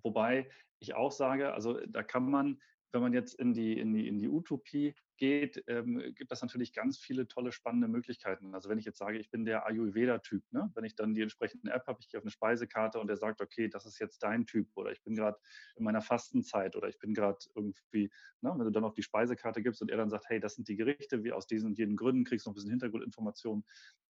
wobei 0.03 0.51
ich 0.81 0.95
auch 0.95 1.13
sage, 1.13 1.53
also 1.53 1.81
da 1.87 2.03
kann 2.03 2.31
man, 2.31 2.61
wenn 2.93 3.03
man 3.03 3.13
jetzt 3.13 3.35
in 3.35 3.53
die, 3.53 3.79
in 3.79 3.93
die, 3.93 4.07
in 4.09 4.19
die 4.19 4.29
Utopie 4.29 4.95
geht, 5.19 5.63
ähm, 5.67 6.15
gibt 6.15 6.31
das 6.31 6.41
natürlich 6.41 6.73
ganz 6.73 6.99
viele 6.99 7.29
tolle, 7.29 7.53
spannende 7.53 7.89
Möglichkeiten. 7.89 8.55
Also 8.55 8.71
wenn 8.71 8.79
ich 8.79 8.87
jetzt 8.87 8.99
sage, 8.99 9.19
ich 9.19 9.31
bin 9.31 9.45
der 9.45 9.67
Ayurveda-Typ, 9.67 10.43
ne? 10.53 10.71
wenn 10.75 10.85
ich 10.85 10.95
dann 10.95 11.15
die 11.15 11.23
entsprechende 11.23 11.73
App 11.73 11.87
habe, 11.87 11.99
ich 12.01 12.09
gehe 12.09 12.19
auf 12.19 12.25
eine 12.25 12.31
Speisekarte 12.31 12.99
und 12.99 13.09
der 13.09 13.17
sagt, 13.17 13.43
okay, 13.43 13.69
das 13.69 13.85
ist 13.85 13.99
jetzt 13.99 14.23
dein 14.23 14.47
Typ 14.47 14.69
oder 14.77 14.91
ich 14.93 15.03
bin 15.03 15.15
gerade 15.15 15.39
in 15.77 15.85
meiner 15.85 16.01
Fastenzeit 16.01 16.77
oder 16.77 16.89
ich 16.89 16.99
bin 16.99 17.13
gerade 17.13 17.39
irgendwie, 17.55 18.11
ne? 18.41 18.55
wenn 18.57 18.65
du 18.65 18.71
dann 18.71 18.85
auf 18.85 18.95
die 18.95 19.03
Speisekarte 19.03 19.63
gibst 19.63 19.83
und 19.83 19.91
er 19.91 19.99
dann 19.99 20.11
sagt, 20.11 20.29
hey, 20.29 20.41
das 20.41 20.55
sind 20.55 20.69
die 20.69 20.77
Gerichte, 20.77 21.23
wie 21.25 21.33
aus 21.33 21.47
diesen 21.47 21.67
und 21.69 21.79
jenen 21.79 21.97
Gründen, 21.97 22.25
kriegst 22.25 22.47
du 22.47 22.51
noch 22.51 22.55
ein 22.55 22.57
bisschen 22.57 22.71
Hintergrundinformationen. 22.71 23.65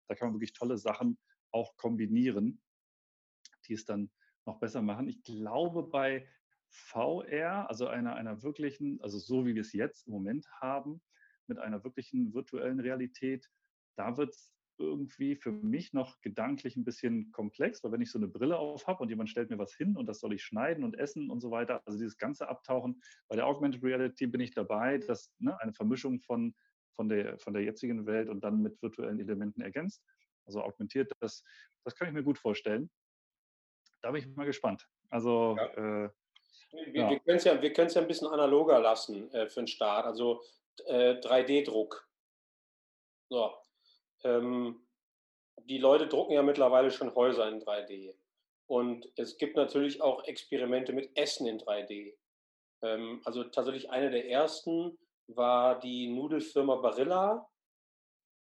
Da 0.07 0.15
kann 0.15 0.27
man 0.27 0.35
wirklich 0.35 0.53
tolle 0.53 0.77
Sachen 0.77 1.17
auch 1.51 1.75
kombinieren, 1.77 2.61
die 3.65 3.73
es 3.73 3.85
dann 3.85 4.11
noch 4.45 4.59
besser 4.59 4.81
machen. 4.81 5.07
Ich 5.07 5.23
glaube, 5.23 5.83
bei 5.83 6.27
VR, 6.69 7.69
also 7.69 7.87
einer, 7.87 8.15
einer 8.15 8.43
wirklichen, 8.43 8.99
also 9.01 9.17
so 9.17 9.45
wie 9.45 9.55
wir 9.55 9.61
es 9.61 9.73
jetzt 9.73 10.07
im 10.07 10.13
Moment 10.13 10.47
haben, 10.61 11.01
mit 11.47 11.59
einer 11.59 11.83
wirklichen 11.83 12.33
virtuellen 12.33 12.79
Realität, 12.79 13.49
da 13.95 14.17
wird 14.17 14.33
es 14.33 14.53
irgendwie 14.79 15.35
für 15.35 15.51
mich 15.51 15.93
noch 15.93 16.21
gedanklich 16.21 16.75
ein 16.75 16.83
bisschen 16.83 17.31
komplex, 17.31 17.83
weil 17.83 17.91
wenn 17.91 18.01
ich 18.01 18.11
so 18.11 18.19
eine 18.19 18.27
Brille 18.27 18.57
auf 18.57 18.85
habe 18.85 19.01
und 19.01 19.09
jemand 19.09 19.29
stellt 19.29 19.49
mir 19.49 19.57
was 19.57 19.73
hin 19.73 19.95
und 19.97 20.05
das 20.05 20.19
soll 20.19 20.33
ich 20.33 20.43
schneiden 20.43 20.83
und 20.83 20.97
essen 20.97 21.29
und 21.29 21.39
so 21.39 21.49
weiter, 21.51 21.81
also 21.85 21.97
dieses 21.97 22.17
ganze 22.17 22.47
Abtauchen, 22.47 23.01
bei 23.27 23.35
der 23.35 23.47
Augmented 23.47 23.83
Reality 23.83 24.27
bin 24.27 24.41
ich 24.41 24.51
dabei, 24.51 24.99
dass 24.99 25.33
ne, 25.39 25.59
eine 25.61 25.73
Vermischung 25.73 26.19
von, 26.19 26.53
von, 26.93 27.09
der, 27.09 27.39
von 27.39 27.53
der 27.53 27.63
jetzigen 27.63 28.05
Welt 28.05 28.29
und 28.29 28.43
dann 28.43 28.61
mit 28.61 28.81
virtuellen 28.81 29.19
Elementen 29.19 29.61
ergänzt, 29.61 30.03
also 30.45 30.61
augmentiert, 30.61 31.11
das, 31.19 31.43
das 31.83 31.95
kann 31.95 32.07
ich 32.07 32.13
mir 32.13 32.23
gut 32.23 32.37
vorstellen. 32.37 32.89
Da 34.01 34.11
bin 34.11 34.21
ich 34.21 34.35
mal 34.35 34.45
gespannt. 34.45 34.87
Also 35.09 35.57
ja. 35.57 36.05
äh, 36.05 36.09
wir, 36.71 37.01
ja. 37.01 37.09
wir 37.09 37.19
können 37.19 37.37
es 37.37 37.43
ja, 37.43 37.53
ja 37.53 38.01
ein 38.01 38.07
bisschen 38.07 38.27
analoger 38.27 38.79
lassen 38.79 39.31
äh, 39.31 39.47
für 39.47 39.61
den 39.61 39.67
Start. 39.67 40.05
Also 40.05 40.41
äh, 40.85 41.13
3D-Druck. 41.13 42.07
So. 43.29 43.53
Ähm, 44.23 44.87
die 45.65 45.77
Leute 45.77 46.07
drucken 46.07 46.33
ja 46.33 46.43
mittlerweile 46.43 46.91
schon 46.91 47.13
Häuser 47.13 47.47
in 47.47 47.61
3D. 47.61 48.15
Und 48.67 49.09
es 49.15 49.37
gibt 49.37 49.55
natürlich 49.55 50.01
auch 50.01 50.23
Experimente 50.25 50.93
mit 50.93 51.17
Essen 51.17 51.47
in 51.47 51.59
3D. 51.59 52.15
Ähm, 52.81 53.21
also 53.25 53.43
tatsächlich 53.45 53.89
eine 53.89 54.09
der 54.09 54.29
ersten 54.29 54.97
war 55.27 55.79
die 55.79 56.07
Nudelfirma 56.07 56.75
Barilla, 56.75 57.49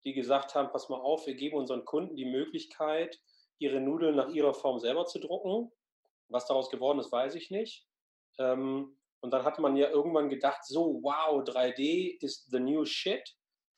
die 0.05 0.13
gesagt 0.13 0.55
haben, 0.55 0.71
pass 0.71 0.89
mal 0.89 0.99
auf, 0.99 1.27
wir 1.27 1.35
geben 1.35 1.57
unseren 1.57 1.85
Kunden 1.85 2.15
die 2.15 2.25
Möglichkeit, 2.25 3.19
ihre 3.59 3.79
Nudeln 3.79 4.15
nach 4.15 4.29
ihrer 4.29 4.53
Form 4.53 4.79
selber 4.79 5.05
zu 5.05 5.19
drucken. 5.19 5.71
Was 6.29 6.45
daraus 6.45 6.69
geworden 6.69 6.99
ist, 6.99 7.11
weiß 7.11 7.35
ich 7.35 7.51
nicht. 7.51 7.86
Ähm, 8.39 8.97
Und 9.21 9.31
dann 9.31 9.43
hatte 9.43 9.61
man 9.61 9.75
ja 9.75 9.89
irgendwann 9.89 10.29
gedacht, 10.29 10.63
so, 10.65 10.99
wow, 11.01 11.43
3D 11.43 12.17
ist 12.21 12.49
the 12.51 12.59
new 12.59 12.85
shit. 12.85 13.23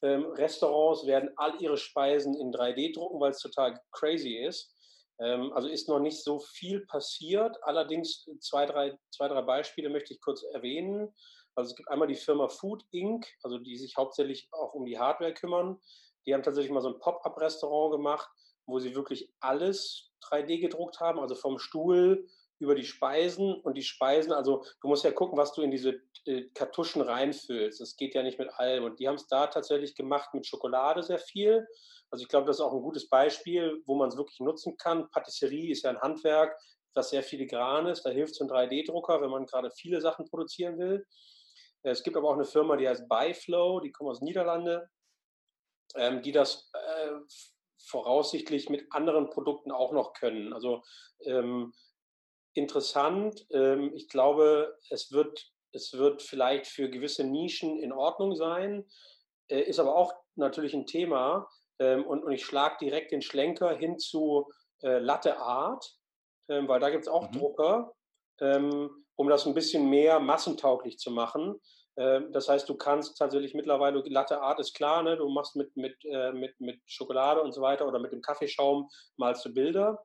Ähm, 0.01 0.25
Restaurants 0.33 1.05
werden 1.05 1.31
all 1.37 1.61
ihre 1.61 1.77
Speisen 1.77 2.35
in 2.35 2.51
3D 2.51 2.93
drucken, 2.93 3.19
weil 3.19 3.31
es 3.31 3.39
total 3.39 3.79
crazy 3.91 4.35
ist. 4.37 4.75
Ähm, 5.19 5.51
also 5.53 5.67
ist 5.67 5.89
noch 5.89 5.99
nicht 5.99 6.23
so 6.23 6.39
viel 6.39 6.85
passiert. 6.87 7.57
Allerdings 7.63 8.25
zwei 8.39 8.65
drei, 8.65 8.97
zwei, 9.11 9.27
drei 9.27 9.41
Beispiele 9.41 9.89
möchte 9.89 10.13
ich 10.13 10.21
kurz 10.21 10.43
erwähnen. 10.53 11.13
Also 11.55 11.71
es 11.71 11.75
gibt 11.75 11.89
einmal 11.89 12.07
die 12.07 12.15
Firma 12.15 12.47
Food 12.47 12.83
Inc., 12.91 13.27
also 13.43 13.57
die 13.57 13.77
sich 13.77 13.95
hauptsächlich 13.97 14.47
auch 14.51 14.73
um 14.73 14.85
die 14.85 14.99
Hardware 14.99 15.33
kümmern. 15.33 15.77
Die 16.25 16.33
haben 16.33 16.43
tatsächlich 16.43 16.71
mal 16.71 16.81
so 16.81 16.89
ein 16.89 16.99
Pop-up-Restaurant 16.99 17.91
gemacht, 17.91 18.29
wo 18.65 18.79
sie 18.79 18.95
wirklich 18.95 19.33
alles 19.41 20.11
3D 20.21 20.59
gedruckt 20.61 20.99
haben, 20.99 21.19
also 21.19 21.35
vom 21.35 21.59
Stuhl 21.59 22.27
über 22.59 22.75
die 22.75 22.83
Speisen 22.83 23.53
und 23.53 23.75
die 23.75 23.83
Speisen, 23.83 24.33
also 24.33 24.63
du 24.81 24.87
musst 24.87 25.03
ja 25.03 25.11
gucken, 25.11 25.37
was 25.37 25.53
du 25.53 25.61
in 25.61 25.71
diese 25.71 26.01
äh, 26.25 26.43
Kartuschen 26.53 27.01
reinfüllst. 27.01 27.79
Das 27.79 27.95
geht 27.95 28.13
ja 28.13 28.23
nicht 28.23 28.37
mit 28.37 28.49
allem. 28.53 28.83
Und 28.83 28.99
die 28.99 29.07
haben 29.07 29.15
es 29.15 29.27
da 29.27 29.47
tatsächlich 29.47 29.95
gemacht 29.95 30.33
mit 30.33 30.45
Schokolade 30.45 31.01
sehr 31.01 31.19
viel. 31.19 31.65
Also 32.11 32.23
ich 32.23 32.27
glaube, 32.27 32.47
das 32.47 32.57
ist 32.57 32.61
auch 32.61 32.73
ein 32.73 32.81
gutes 32.81 33.07
Beispiel, 33.07 33.81
wo 33.85 33.95
man 33.95 34.09
es 34.09 34.17
wirklich 34.17 34.39
nutzen 34.39 34.77
kann. 34.77 35.09
Patisserie 35.11 35.71
ist 35.71 35.83
ja 35.83 35.91
ein 35.91 36.01
Handwerk, 36.01 36.59
das 36.93 37.11
sehr 37.11 37.23
filigran 37.23 37.87
ist. 37.87 38.03
Da 38.03 38.09
hilft 38.09 38.35
so 38.35 38.43
ein 38.43 38.49
3D-Drucker, 38.49 39.21
wenn 39.21 39.29
man 39.29 39.45
gerade 39.45 39.71
viele 39.71 40.01
Sachen 40.01 40.25
produzieren 40.25 40.77
will. 40.77 41.05
Es 41.81 42.03
gibt 42.03 42.17
aber 42.17 42.29
auch 42.29 42.33
eine 42.33 42.45
Firma, 42.45 42.75
die 42.75 42.89
heißt 42.89 43.07
Byflow, 43.07 43.79
die 43.79 43.91
kommt 43.91 44.09
aus 44.09 44.21
Niederlande, 44.21 44.89
ähm, 45.95 46.21
die 46.21 46.33
das 46.33 46.69
äh, 46.73 47.11
voraussichtlich 47.77 48.69
mit 48.69 48.91
anderen 48.91 49.29
Produkten 49.29 49.71
auch 49.71 49.93
noch 49.93 50.13
können. 50.13 50.51
Also 50.51 50.83
ähm, 51.21 51.73
interessant. 52.59 53.45
Ähm, 53.51 53.91
ich 53.95 54.07
glaube, 54.09 54.77
es 54.89 55.11
wird, 55.11 55.51
es 55.71 55.93
wird 55.93 56.21
vielleicht 56.21 56.67
für 56.67 56.89
gewisse 56.89 57.23
Nischen 57.23 57.79
in 57.79 57.91
Ordnung 57.91 58.35
sein, 58.35 58.85
äh, 59.47 59.61
ist 59.61 59.79
aber 59.79 59.95
auch 59.95 60.13
natürlich 60.35 60.73
ein 60.73 60.85
Thema. 60.85 61.49
Ähm, 61.79 62.05
und, 62.05 62.23
und 62.23 62.31
ich 62.31 62.45
schlage 62.45 62.77
direkt 62.81 63.11
den 63.11 63.21
Schlenker 63.21 63.75
hin 63.75 63.97
zu 63.97 64.51
äh, 64.83 64.99
Latte 64.99 65.37
Art, 65.37 65.95
ähm, 66.49 66.67
weil 66.67 66.79
da 66.79 66.89
gibt 66.89 67.03
es 67.03 67.09
auch 67.09 67.29
mhm. 67.29 67.39
Drucker, 67.39 67.93
ähm, 68.41 68.89
um 69.15 69.29
das 69.29 69.47
ein 69.47 69.53
bisschen 69.53 69.89
mehr 69.89 70.19
massentauglich 70.19 70.99
zu 70.99 71.11
machen. 71.11 71.59
Ähm, 71.97 72.31
das 72.31 72.47
heißt, 72.47 72.67
du 72.69 72.75
kannst 72.75 73.17
tatsächlich 73.17 73.53
mittlerweile, 73.53 74.01
Latte 74.07 74.41
Art 74.41 74.59
ist 74.59 74.73
klar, 74.73 75.03
ne? 75.03 75.17
du 75.17 75.27
machst 75.29 75.55
mit, 75.55 75.75
mit, 75.75 75.95
äh, 76.05 76.31
mit, 76.31 76.59
mit 76.59 76.79
Schokolade 76.85 77.41
und 77.41 77.53
so 77.53 77.61
weiter 77.61 77.87
oder 77.87 77.99
mit 77.99 78.11
dem 78.11 78.21
Kaffeeschaum 78.21 78.89
malst 79.17 79.45
du 79.45 79.53
Bilder. 79.53 80.03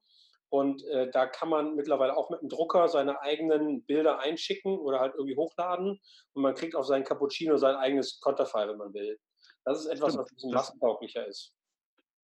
Und 0.54 0.84
äh, 0.84 1.10
da 1.10 1.26
kann 1.26 1.48
man 1.48 1.74
mittlerweile 1.74 2.16
auch 2.16 2.30
mit 2.30 2.40
dem 2.40 2.48
Drucker 2.48 2.86
seine 2.86 3.20
eigenen 3.20 3.84
Bilder 3.86 4.20
einschicken 4.20 4.78
oder 4.78 5.00
halt 5.00 5.14
irgendwie 5.16 5.34
hochladen. 5.34 6.00
Und 6.32 6.42
man 6.42 6.54
kriegt 6.54 6.76
auf 6.76 6.86
seinen 6.86 7.02
Cappuccino 7.02 7.56
sein 7.56 7.74
eigenes 7.74 8.20
Konterfei, 8.20 8.68
wenn 8.68 8.76
man 8.76 8.94
will. 8.94 9.18
Das 9.64 9.80
ist 9.80 9.86
etwas, 9.86 10.12
Stimmt. 10.12 10.20
was 10.20 10.30
ein 10.30 10.34
bisschen 10.36 10.50
massentauglicher 10.52 11.26
ist. 11.26 11.52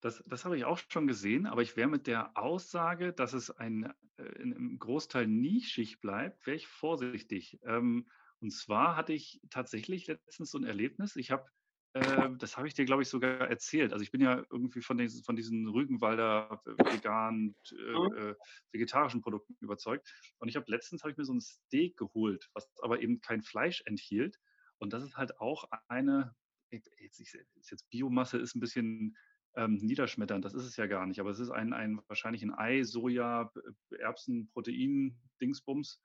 Das, 0.01 0.23
das 0.29 0.45
habe 0.45 0.57
ich 0.57 0.65
auch 0.65 0.79
schon 0.79 1.09
gesehen, 1.09 1.49
aber 1.49 1.63
ich 1.63 1.77
wäre 1.77 1.89
mit 1.89 2.07
der 2.07 2.31
Aussage, 2.39 3.13
dass 3.13 3.33
es 3.33 3.51
ein, 3.51 3.93
äh, 4.17 4.23
im 4.23 4.79
Großteil 4.79 5.27
nischig 5.27 6.01
bleibt, 6.01 6.47
wäre 6.47 6.57
ich 6.57 6.69
vorsichtig. 6.69 7.59
Ähm, 7.65 8.09
und 8.41 8.53
zwar 8.53 8.95
hatte 8.95 9.13
ich 9.13 9.41
tatsächlich 9.51 10.07
letztens 10.07 10.53
so 10.53 10.59
ein 10.59 10.65
Erlebnis. 10.65 11.17
Ich 11.17 11.33
habe 11.33 11.47
äh, 11.93 12.31
das 12.39 12.57
habe 12.57 12.69
ich 12.69 12.75
dir, 12.75 12.85
glaube 12.85 13.03
ich, 13.03 13.09
sogar 13.09 13.49
erzählt. 13.49 13.93
Also 13.93 14.03
ich 14.03 14.13
bin 14.13 14.21
ja 14.21 14.45
irgendwie 14.51 14.81
von, 14.81 14.97
den, 14.97 15.11
von 15.11 15.35
diesen 15.35 15.67
Rügenwalder 15.67 16.63
äh, 16.65 16.95
vegan, 16.95 17.55
mhm. 17.73 18.17
äh, 18.17 18.35
vegetarischen 18.73 19.21
Produkten 19.21 19.57
überzeugt. 19.61 20.13
Und 20.39 20.49
ich 20.49 20.57
habe 20.57 20.71
letztens 20.71 21.03
habe 21.03 21.11
ich 21.11 21.17
mir 21.17 21.25
so 21.25 21.35
ein 21.35 21.41
Steak 21.41 21.97
geholt, 21.97 22.49
was 22.55 22.71
aber 22.83 23.01
eben 23.01 23.21
kein 23.21 23.43
Fleisch 23.43 23.83
enthielt. 23.87 24.39
Und 24.79 24.93
das 24.93 25.03
ist 25.03 25.17
halt 25.17 25.39
auch 25.41 25.65
eine, 25.89 26.35
jetzt, 26.71 26.91
jetzt 27.19 27.91
Biomasse 27.91 28.39
ist 28.39 28.55
ein 28.55 28.61
bisschen 28.61 29.17
ähm, 29.57 29.75
niederschmetternd, 29.75 30.45
das 30.45 30.55
ist 30.55 30.65
es 30.65 30.77
ja 30.77 30.87
gar 30.87 31.07
nicht, 31.07 31.19
aber 31.19 31.31
es 31.31 31.41
ist 31.41 31.51
ein, 31.51 31.73
ein 31.73 32.01
wahrscheinlich 32.07 32.43
ein 32.43 32.55
Ei, 32.55 32.85
Soja, 32.85 33.53
Erbsen, 33.99 34.49
Protein, 34.53 35.19
Dingsbums, 35.41 36.01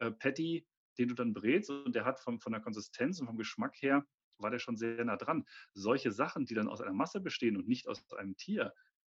äh, 0.00 0.10
Patty, 0.10 0.66
den 0.98 1.08
du 1.08 1.14
dann 1.14 1.32
brätst 1.32 1.70
und 1.70 1.94
der 1.94 2.04
hat 2.04 2.20
vom, 2.20 2.40
von 2.40 2.52
der 2.52 2.60
Konsistenz 2.60 3.18
und 3.18 3.26
vom 3.26 3.38
Geschmack 3.38 3.80
her 3.80 4.06
war 4.40 4.50
der 4.50 4.58
schon 4.58 4.76
sehr 4.76 5.04
nah 5.04 5.16
dran. 5.16 5.46
Solche 5.74 6.12
Sachen, 6.12 6.46
die 6.46 6.54
dann 6.54 6.68
aus 6.68 6.80
einer 6.80 6.92
Masse 6.92 7.20
bestehen 7.20 7.56
und 7.56 7.68
nicht 7.68 7.88
aus 7.88 8.02
einem 8.12 8.36
Tier, 8.36 8.74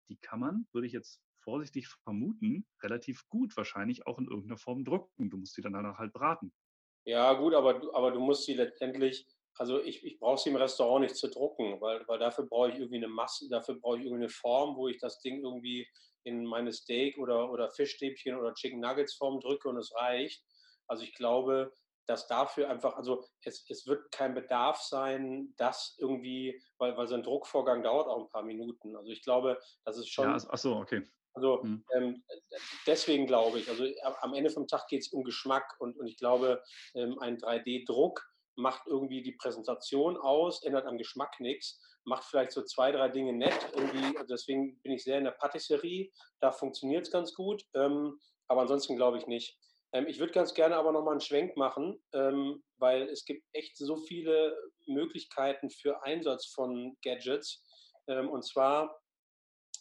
die 0.09 0.17
kann 0.17 0.39
man, 0.39 0.67
würde 0.71 0.87
ich 0.87 0.93
jetzt 0.93 1.21
vorsichtig 1.39 1.87
vermuten, 1.87 2.67
relativ 2.81 3.27
gut 3.29 3.55
wahrscheinlich 3.55 4.07
auch 4.07 4.17
in 4.17 4.27
irgendeiner 4.27 4.57
Form 4.57 4.83
drucken. 4.83 5.29
Du 5.29 5.37
musst 5.37 5.53
sie 5.53 5.61
dann 5.61 5.73
danach 5.73 5.97
halt 5.97 6.13
braten. 6.13 6.53
Ja, 7.05 7.33
gut, 7.33 7.53
aber, 7.53 7.81
aber 7.95 8.11
du 8.11 8.19
musst 8.19 8.45
sie 8.45 8.53
letztendlich, 8.55 9.27
also 9.57 9.79
ich, 9.81 10.03
ich 10.03 10.19
brauche 10.19 10.39
sie 10.39 10.49
im 10.49 10.55
Restaurant 10.55 11.03
nicht 11.03 11.15
zu 11.15 11.29
drucken, 11.29 11.79
weil, 11.79 12.07
weil 12.07 12.17
dafür 12.19 12.47
brauche 12.47 12.69
ich 12.69 12.75
irgendwie 12.75 12.97
eine 12.97 13.07
Masse, 13.07 13.47
dafür 13.47 13.75
brauche 13.75 13.97
ich 13.99 14.05
irgendwie 14.05 14.23
eine 14.23 14.29
Form, 14.29 14.75
wo 14.75 14.87
ich 14.87 14.97
das 14.97 15.19
Ding 15.21 15.43
irgendwie 15.43 15.87
in 16.23 16.45
meine 16.45 16.73
Steak 16.73 17.17
oder, 17.19 17.51
oder 17.51 17.69
Fischstäbchen 17.69 18.35
oder 18.35 18.55
Chicken 18.55 18.79
Nuggets 18.79 19.13
Form 19.15 19.39
drücke 19.39 19.69
und 19.69 19.77
es 19.77 19.93
reicht. 19.95 20.43
Also 20.87 21.03
ich 21.03 21.13
glaube, 21.13 21.71
dass 22.07 22.27
dafür 22.27 22.69
einfach, 22.69 22.95
also 22.95 23.23
es, 23.43 23.65
es 23.69 23.87
wird 23.87 24.11
kein 24.11 24.33
Bedarf 24.33 24.81
sein, 24.81 25.53
das 25.57 25.95
irgendwie, 25.97 26.61
weil, 26.77 26.95
weil 26.97 27.07
so 27.07 27.15
ein 27.15 27.23
Druckvorgang 27.23 27.83
dauert 27.83 28.07
auch 28.07 28.25
ein 28.25 28.29
paar 28.29 28.43
Minuten. 28.43 28.95
Also 28.95 29.11
ich 29.11 29.23
glaube, 29.23 29.59
das 29.83 29.97
ist 29.97 30.09
schon. 30.09 30.29
Ja, 30.29 30.37
ach 30.49 30.57
so, 30.57 30.75
okay. 30.75 31.03
Also 31.33 31.61
hm. 31.63 31.83
ähm, 31.93 32.23
deswegen 32.87 33.27
glaube 33.27 33.59
ich, 33.59 33.69
also 33.69 33.85
am 34.21 34.33
Ende 34.33 34.49
vom 34.49 34.67
Tag 34.67 34.87
geht 34.87 35.01
es 35.01 35.11
um 35.11 35.23
Geschmack 35.23 35.75
und, 35.79 35.97
und 35.97 36.07
ich 36.07 36.17
glaube, 36.17 36.63
ähm, 36.93 37.19
ein 37.19 37.37
3D-Druck 37.37 38.25
macht 38.55 38.87
irgendwie 38.87 39.21
die 39.21 39.33
Präsentation 39.33 40.17
aus, 40.17 40.63
ändert 40.63 40.85
am 40.85 40.97
Geschmack 40.97 41.39
nichts, 41.39 41.81
macht 42.05 42.23
vielleicht 42.23 42.51
so 42.51 42.63
zwei, 42.63 42.91
drei 42.91 43.09
Dinge 43.09 43.33
nett. 43.33 43.69
Irgendwie, 43.75 44.17
also 44.17 44.33
deswegen 44.33 44.79
bin 44.81 44.93
ich 44.93 45.03
sehr 45.03 45.17
in 45.17 45.25
der 45.25 45.31
Patisserie, 45.31 46.11
da 46.39 46.51
funktioniert 46.51 47.05
es 47.05 47.11
ganz 47.11 47.33
gut, 47.33 47.63
ähm, 47.73 48.17
aber 48.47 48.61
ansonsten 48.61 48.95
glaube 48.95 49.17
ich 49.17 49.27
nicht. 49.27 49.57
Ähm, 49.93 50.07
ich 50.07 50.19
würde 50.19 50.33
ganz 50.33 50.53
gerne 50.53 50.75
aber 50.75 50.91
nochmal 50.91 51.13
einen 51.13 51.21
Schwenk 51.21 51.55
machen, 51.57 52.01
ähm, 52.13 52.63
weil 52.77 53.03
es 53.09 53.25
gibt 53.25 53.43
echt 53.53 53.77
so 53.77 53.97
viele 53.97 54.57
Möglichkeiten 54.87 55.69
für 55.69 56.03
Einsatz 56.03 56.47
von 56.47 56.95
Gadgets. 57.03 57.63
Ähm, 58.07 58.29
und 58.29 58.43
zwar, 58.43 58.99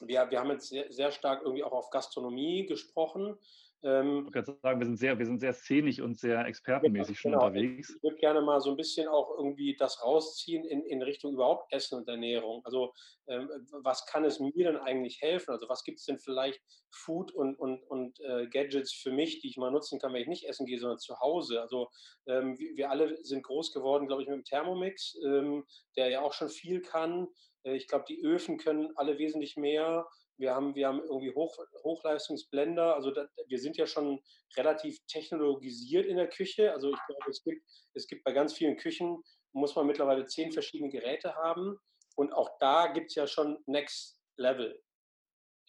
wir, 0.00 0.30
wir 0.30 0.40
haben 0.40 0.50
jetzt 0.50 0.68
sehr, 0.68 0.90
sehr 0.92 1.12
stark 1.12 1.42
irgendwie 1.42 1.64
auch 1.64 1.72
auf 1.72 1.90
Gastronomie 1.90 2.66
gesprochen. 2.66 3.38
Ähm, 3.85 4.24
ich 4.26 4.33
kann 4.33 4.44
sagen, 4.62 4.80
wir 4.80 4.87
sind 4.87 4.96
sehr, 4.96 5.18
wir 5.18 5.26
sind 5.26 5.40
sehr 5.40 5.52
szenisch 5.52 6.00
und 6.00 6.18
sehr 6.18 6.46
expertenmäßig 6.46 7.20
schon 7.20 7.33
genau. 7.33 7.44
unterwegs. 7.46 7.90
Ich 7.94 8.02
würde 8.02 8.16
gerne 8.16 8.40
mal 8.40 8.61
so 8.61 8.70
ein 8.70 8.76
bisschen 8.76 9.09
auch 9.09 9.37
irgendwie 9.37 9.76
das 9.76 10.02
rausziehen 10.02 10.64
in, 10.64 10.83
in 10.87 11.02
Richtung 11.02 11.35
überhaupt 11.35 11.70
Essen 11.70 11.98
und 11.98 12.09
Ernährung. 12.09 12.62
Also 12.64 12.94
ähm, 13.28 13.50
was 13.83 14.07
kann 14.07 14.24
es 14.24 14.40
mir 14.40 14.52
denn 14.57 14.78
eigentlich 14.78 15.20
helfen? 15.20 15.50
Also 15.50 15.68
was 15.68 15.85
gibt 15.85 15.98
es 15.98 16.07
denn 16.07 16.18
vielleicht 16.18 16.62
Food 16.90 17.33
und, 17.33 17.59
und, 17.59 17.83
und 17.83 18.18
äh, 18.20 18.46
Gadgets 18.46 18.92
für 18.94 19.12
mich, 19.12 19.40
die 19.40 19.48
ich 19.48 19.59
mal 19.59 19.70
nutzen 19.70 19.98
kann, 19.98 20.14
wenn 20.14 20.22
ich 20.22 20.28
nicht 20.28 20.48
essen 20.48 20.64
gehe, 20.64 20.78
sondern 20.78 20.98
zu 20.98 21.20
Hause? 21.20 21.61
Also 21.61 21.90
ähm, 22.26 22.59
wir, 22.59 22.76
wir, 22.76 22.90
alle 22.90 23.22
sind 23.22 23.42
groß 23.42 23.72
geworden, 23.72 24.07
glaube 24.07 24.22
ich, 24.22 24.28
mit 24.28 24.38
dem 24.38 24.44
Thermomix, 24.44 25.14
ähm, 25.26 25.66
der 25.96 26.09
ja 26.09 26.22
auch 26.22 26.33
schon 26.33 26.48
viel 26.48 26.80
kann. 26.80 27.28
Äh, 27.64 27.77
ich 27.77 27.88
glaube, 27.88 28.05
die 28.09 28.22
Öfen 28.22 28.59
können 28.59 28.92
alle 28.96 29.18
wesentlich 29.18 29.57
mehr. 29.57 30.07
Wir 30.37 30.55
haben, 30.55 30.74
wir 30.74 30.88
haben 30.88 31.00
irgendwie 31.00 31.35
Hoch, 31.35 31.57
Hochleistungsblender. 31.83 32.94
Also 32.94 33.11
da, 33.11 33.29
wir 33.46 33.59
sind 33.59 33.77
ja 33.77 33.87
schon 33.87 34.20
relativ 34.57 34.98
technologisiert 35.07 36.07
in 36.07 36.16
der 36.16 36.29
Küche. 36.29 36.72
Also 36.72 36.90
ich 36.90 37.07
glaube, 37.07 37.31
es 37.31 37.42
gibt, 37.42 37.62
es 37.94 38.07
gibt 38.07 38.24
bei 38.24 38.33
ganz 38.33 38.53
vielen 38.53 38.77
Küchen, 38.77 39.22
muss 39.53 39.77
man 39.77 39.87
mittlerweile 39.87 40.27
zehn 40.27 40.53
verschiedene 40.53 40.90
Geräte 40.90 41.35
haben. 41.37 41.79
Und 42.16 42.33
auch 42.33 42.59
da 42.59 42.88
gibt 42.88 43.11
es 43.11 43.14
ja 43.14 43.27
schon 43.27 43.62
Next 43.66 44.20
Level. 44.37 44.83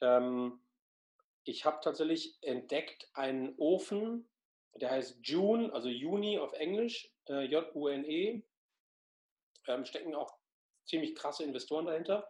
Ähm, 0.01 0.59
ich 1.43 1.65
habe 1.65 1.79
tatsächlich 1.83 2.37
entdeckt 2.41 3.07
einen 3.13 3.53
Ofen, 3.57 4.27
der 4.75 4.91
heißt 4.91 5.19
June, 5.21 5.71
also 5.73 5.89
Juni 5.89 6.39
auf 6.39 6.53
Englisch, 6.53 7.11
äh, 7.29 7.43
J-U-N-E. 7.43 8.43
Ähm, 9.67 9.85
stecken 9.85 10.15
auch 10.15 10.37
ziemlich 10.85 11.15
krasse 11.15 11.43
Investoren 11.43 11.85
dahinter. 11.85 12.27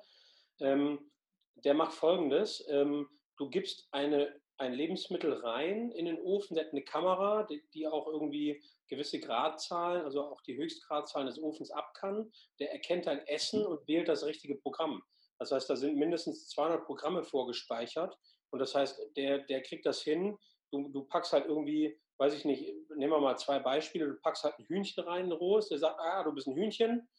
Ähm, 0.60 1.12
der 1.56 1.74
macht 1.74 1.94
folgendes: 1.94 2.66
ähm, 2.70 3.08
Du 3.38 3.50
gibst 3.50 3.88
eine, 3.92 4.34
ein 4.58 4.74
Lebensmittel 4.74 5.34
rein 5.34 5.92
in 5.92 6.06
den 6.06 6.20
Ofen, 6.22 6.56
der 6.56 6.66
hat 6.66 6.72
eine 6.72 6.84
Kamera, 6.84 7.44
die, 7.44 7.62
die 7.74 7.88
auch 7.88 8.08
irgendwie 8.08 8.64
gewisse 8.88 9.20
Gradzahlen, 9.20 10.04
also 10.04 10.24
auch 10.24 10.42
die 10.42 10.56
Höchstgradzahlen 10.56 11.28
des 11.28 11.42
Ofens 11.42 11.72
ab 11.72 11.94
kann. 11.96 12.32
Der 12.60 12.72
erkennt 12.72 13.08
dein 13.08 13.26
Essen 13.28 13.66
und 13.66 13.86
wählt 13.88 14.08
das 14.08 14.26
richtige 14.26 14.56
Programm. 14.56 15.04
Das 15.40 15.52
heißt, 15.52 15.70
da 15.70 15.76
sind 15.76 15.98
mindestens 15.98 16.48
200 16.50 16.86
Programme 16.86 17.24
vorgespeichert. 17.24 18.18
Und 18.52 18.60
das 18.60 18.74
heißt, 18.74 18.98
der, 19.18 19.40
der 19.40 19.62
kriegt 19.64 19.86
das 19.86 20.02
hin. 20.02 20.38
Du, 20.72 20.88
du 20.90 21.04
packst 21.04 21.34
halt 21.34 21.46
irgendwie, 21.46 22.00
weiß 22.18 22.34
ich 22.36 22.46
nicht, 22.46 22.74
nehmen 22.96 23.12
wir 23.12 23.20
mal 23.20 23.38
zwei 23.38 23.60
Beispiele. 23.60 24.08
Du 24.08 24.22
packst 24.22 24.46
halt 24.46 24.58
ein 24.60 24.66
Hühnchen 24.66 25.04
rein, 25.04 25.26
ein 25.26 25.32
rohes. 25.34 25.68
Der 25.68 25.80
sagt, 25.80 26.00
ah, 26.00 26.24
du 26.24 26.32
bist 26.32 26.48
ein 26.48 26.56
Hühnchen. 26.56 27.10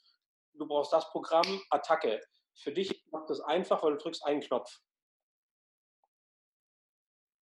Du 0.59 0.67
brauchst 0.67 0.93
das 0.93 1.11
Programm, 1.11 1.61
Attacke. 1.71 2.21
Für 2.55 2.73
dich 2.73 3.05
macht 3.11 3.29
das 3.31 3.41
einfach, 3.41 3.83
weil 3.83 3.93
du 3.93 3.99
drückst 3.99 4.25
einen 4.25 4.41
Knopf. 4.41 4.81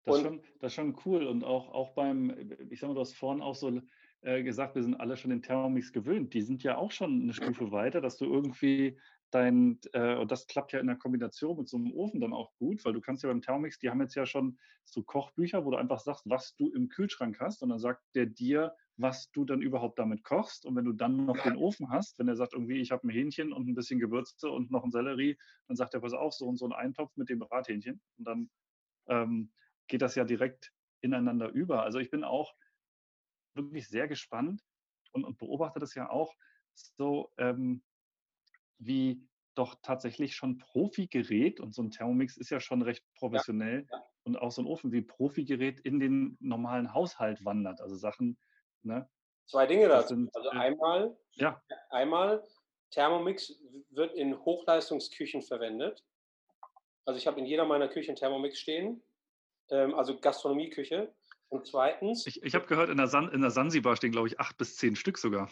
Das 0.04 0.16
ist, 0.16 0.22
schon, 0.22 0.42
das 0.58 0.72
ist 0.72 0.74
schon 0.74 0.98
cool. 1.04 1.26
Und 1.26 1.44
auch, 1.44 1.68
auch 1.68 1.90
beim, 1.94 2.50
ich 2.70 2.80
sag 2.80 2.88
mal, 2.88 2.94
du 2.94 3.00
hast 3.00 3.14
vorhin 3.14 3.42
auch 3.42 3.54
so 3.54 3.80
äh, 4.22 4.42
gesagt, 4.42 4.74
wir 4.74 4.82
sind 4.82 4.96
alle 4.96 5.16
schon 5.16 5.30
den 5.30 5.42
Thermomix 5.42 5.92
gewöhnt. 5.92 6.34
Die 6.34 6.42
sind 6.42 6.62
ja 6.62 6.76
auch 6.76 6.90
schon 6.90 7.22
eine 7.22 7.34
Stufe 7.34 7.70
weiter, 7.70 8.00
dass 8.00 8.16
du 8.16 8.24
irgendwie 8.24 8.98
dein, 9.34 9.80
äh, 9.92 10.16
und 10.16 10.30
das 10.30 10.46
klappt 10.46 10.72
ja 10.72 10.80
in 10.80 10.86
der 10.86 10.96
Kombination 10.96 11.56
mit 11.58 11.68
so 11.68 11.76
einem 11.76 11.92
Ofen 11.92 12.20
dann 12.20 12.32
auch 12.32 12.54
gut, 12.56 12.84
weil 12.84 12.92
du 12.92 13.00
kannst 13.00 13.22
ja 13.22 13.28
beim 13.28 13.40
Thermomix, 13.40 13.78
die 13.78 13.90
haben 13.90 14.00
jetzt 14.00 14.14
ja 14.14 14.26
schon 14.26 14.58
so 14.84 15.02
Kochbücher, 15.02 15.64
wo 15.64 15.70
du 15.70 15.76
einfach 15.76 16.00
sagst, 16.00 16.28
was 16.28 16.54
du 16.56 16.70
im 16.70 16.88
Kühlschrank 16.88 17.40
hast 17.40 17.62
und 17.62 17.70
dann 17.70 17.78
sagt 17.78 18.02
der 18.14 18.26
dir, 18.26 18.74
was 18.96 19.30
du 19.32 19.44
dann 19.44 19.62
überhaupt 19.62 19.98
damit 19.98 20.22
kochst. 20.22 20.66
Und 20.66 20.76
wenn 20.76 20.84
du 20.84 20.92
dann 20.92 21.24
noch 21.24 21.38
den 21.42 21.56
Ofen 21.56 21.88
hast, 21.90 22.18
wenn 22.18 22.28
er 22.28 22.36
sagt 22.36 22.52
irgendwie, 22.52 22.80
ich 22.80 22.92
habe 22.92 23.06
ein 23.06 23.10
Hähnchen 23.10 23.52
und 23.52 23.68
ein 23.68 23.74
bisschen 23.74 23.98
Gewürze 23.98 24.50
und 24.50 24.70
noch 24.70 24.84
ein 24.84 24.90
Sellerie, 24.90 25.38
dann 25.66 25.76
sagt 25.76 25.94
er, 25.94 26.00
pass 26.00 26.12
auf, 26.12 26.34
so 26.34 26.46
und 26.46 26.58
so 26.58 26.66
ein 26.66 26.72
Eintopf 26.72 27.16
mit 27.16 27.28
dem 27.28 27.38
Brathähnchen. 27.38 28.00
Und 28.18 28.24
dann 28.26 28.50
ähm, 29.08 29.52
geht 29.88 30.02
das 30.02 30.14
ja 30.14 30.24
direkt 30.24 30.72
ineinander 31.00 31.48
über. 31.48 31.82
Also 31.82 31.98
ich 31.98 32.10
bin 32.10 32.22
auch 32.22 32.54
wirklich 33.54 33.88
sehr 33.88 34.08
gespannt 34.08 34.62
und, 35.12 35.24
und 35.24 35.38
beobachte 35.38 35.80
das 35.80 35.94
ja 35.94 36.10
auch 36.10 36.34
so, 36.74 37.32
ähm, 37.38 37.82
wie 38.86 39.26
doch 39.54 39.76
tatsächlich 39.82 40.34
schon 40.34 40.58
Profi-Gerät 40.58 41.60
und 41.60 41.74
so 41.74 41.82
ein 41.82 41.90
Thermomix 41.90 42.36
ist 42.36 42.50
ja 42.50 42.60
schon 42.60 42.82
recht 42.82 43.04
professionell 43.14 43.86
ja, 43.90 43.98
ja. 43.98 44.04
und 44.24 44.36
auch 44.36 44.50
so 44.50 44.62
ein 44.62 44.66
Ofen 44.66 44.92
wie 44.92 45.02
Profi-Gerät 45.02 45.80
in 45.80 46.00
den 46.00 46.36
normalen 46.40 46.94
Haushalt 46.94 47.44
wandert. 47.44 47.80
Also 47.80 47.96
Sachen, 47.96 48.38
ne? 48.82 49.08
Zwei 49.46 49.66
Dinge 49.66 49.88
dazu. 49.88 50.14
Sind, 50.14 50.34
also 50.34 50.48
äh, 50.50 50.56
einmal, 50.56 51.16
ja. 51.32 51.62
einmal, 51.90 52.46
Thermomix 52.90 53.58
wird 53.90 54.14
in 54.14 54.38
Hochleistungsküchen 54.38 55.42
verwendet. 55.42 56.02
Also 57.04 57.18
ich 57.18 57.26
habe 57.26 57.40
in 57.40 57.46
jeder 57.46 57.64
meiner 57.64 57.88
Küchen 57.88 58.16
Thermomix 58.16 58.58
stehen, 58.58 59.02
ähm, 59.70 59.94
also 59.94 60.18
Gastronomieküche. 60.18 61.12
Und 61.48 61.66
zweitens. 61.66 62.26
Ich, 62.26 62.42
ich 62.42 62.54
habe 62.54 62.66
gehört, 62.66 62.88
in 62.88 62.96
der, 62.96 63.08
San, 63.08 63.28
in 63.30 63.42
der 63.42 63.50
Sansibar 63.50 63.96
stehen, 63.96 64.12
glaube 64.12 64.28
ich, 64.28 64.40
acht 64.40 64.56
bis 64.56 64.76
zehn 64.76 64.96
Stück 64.96 65.18
sogar. 65.18 65.50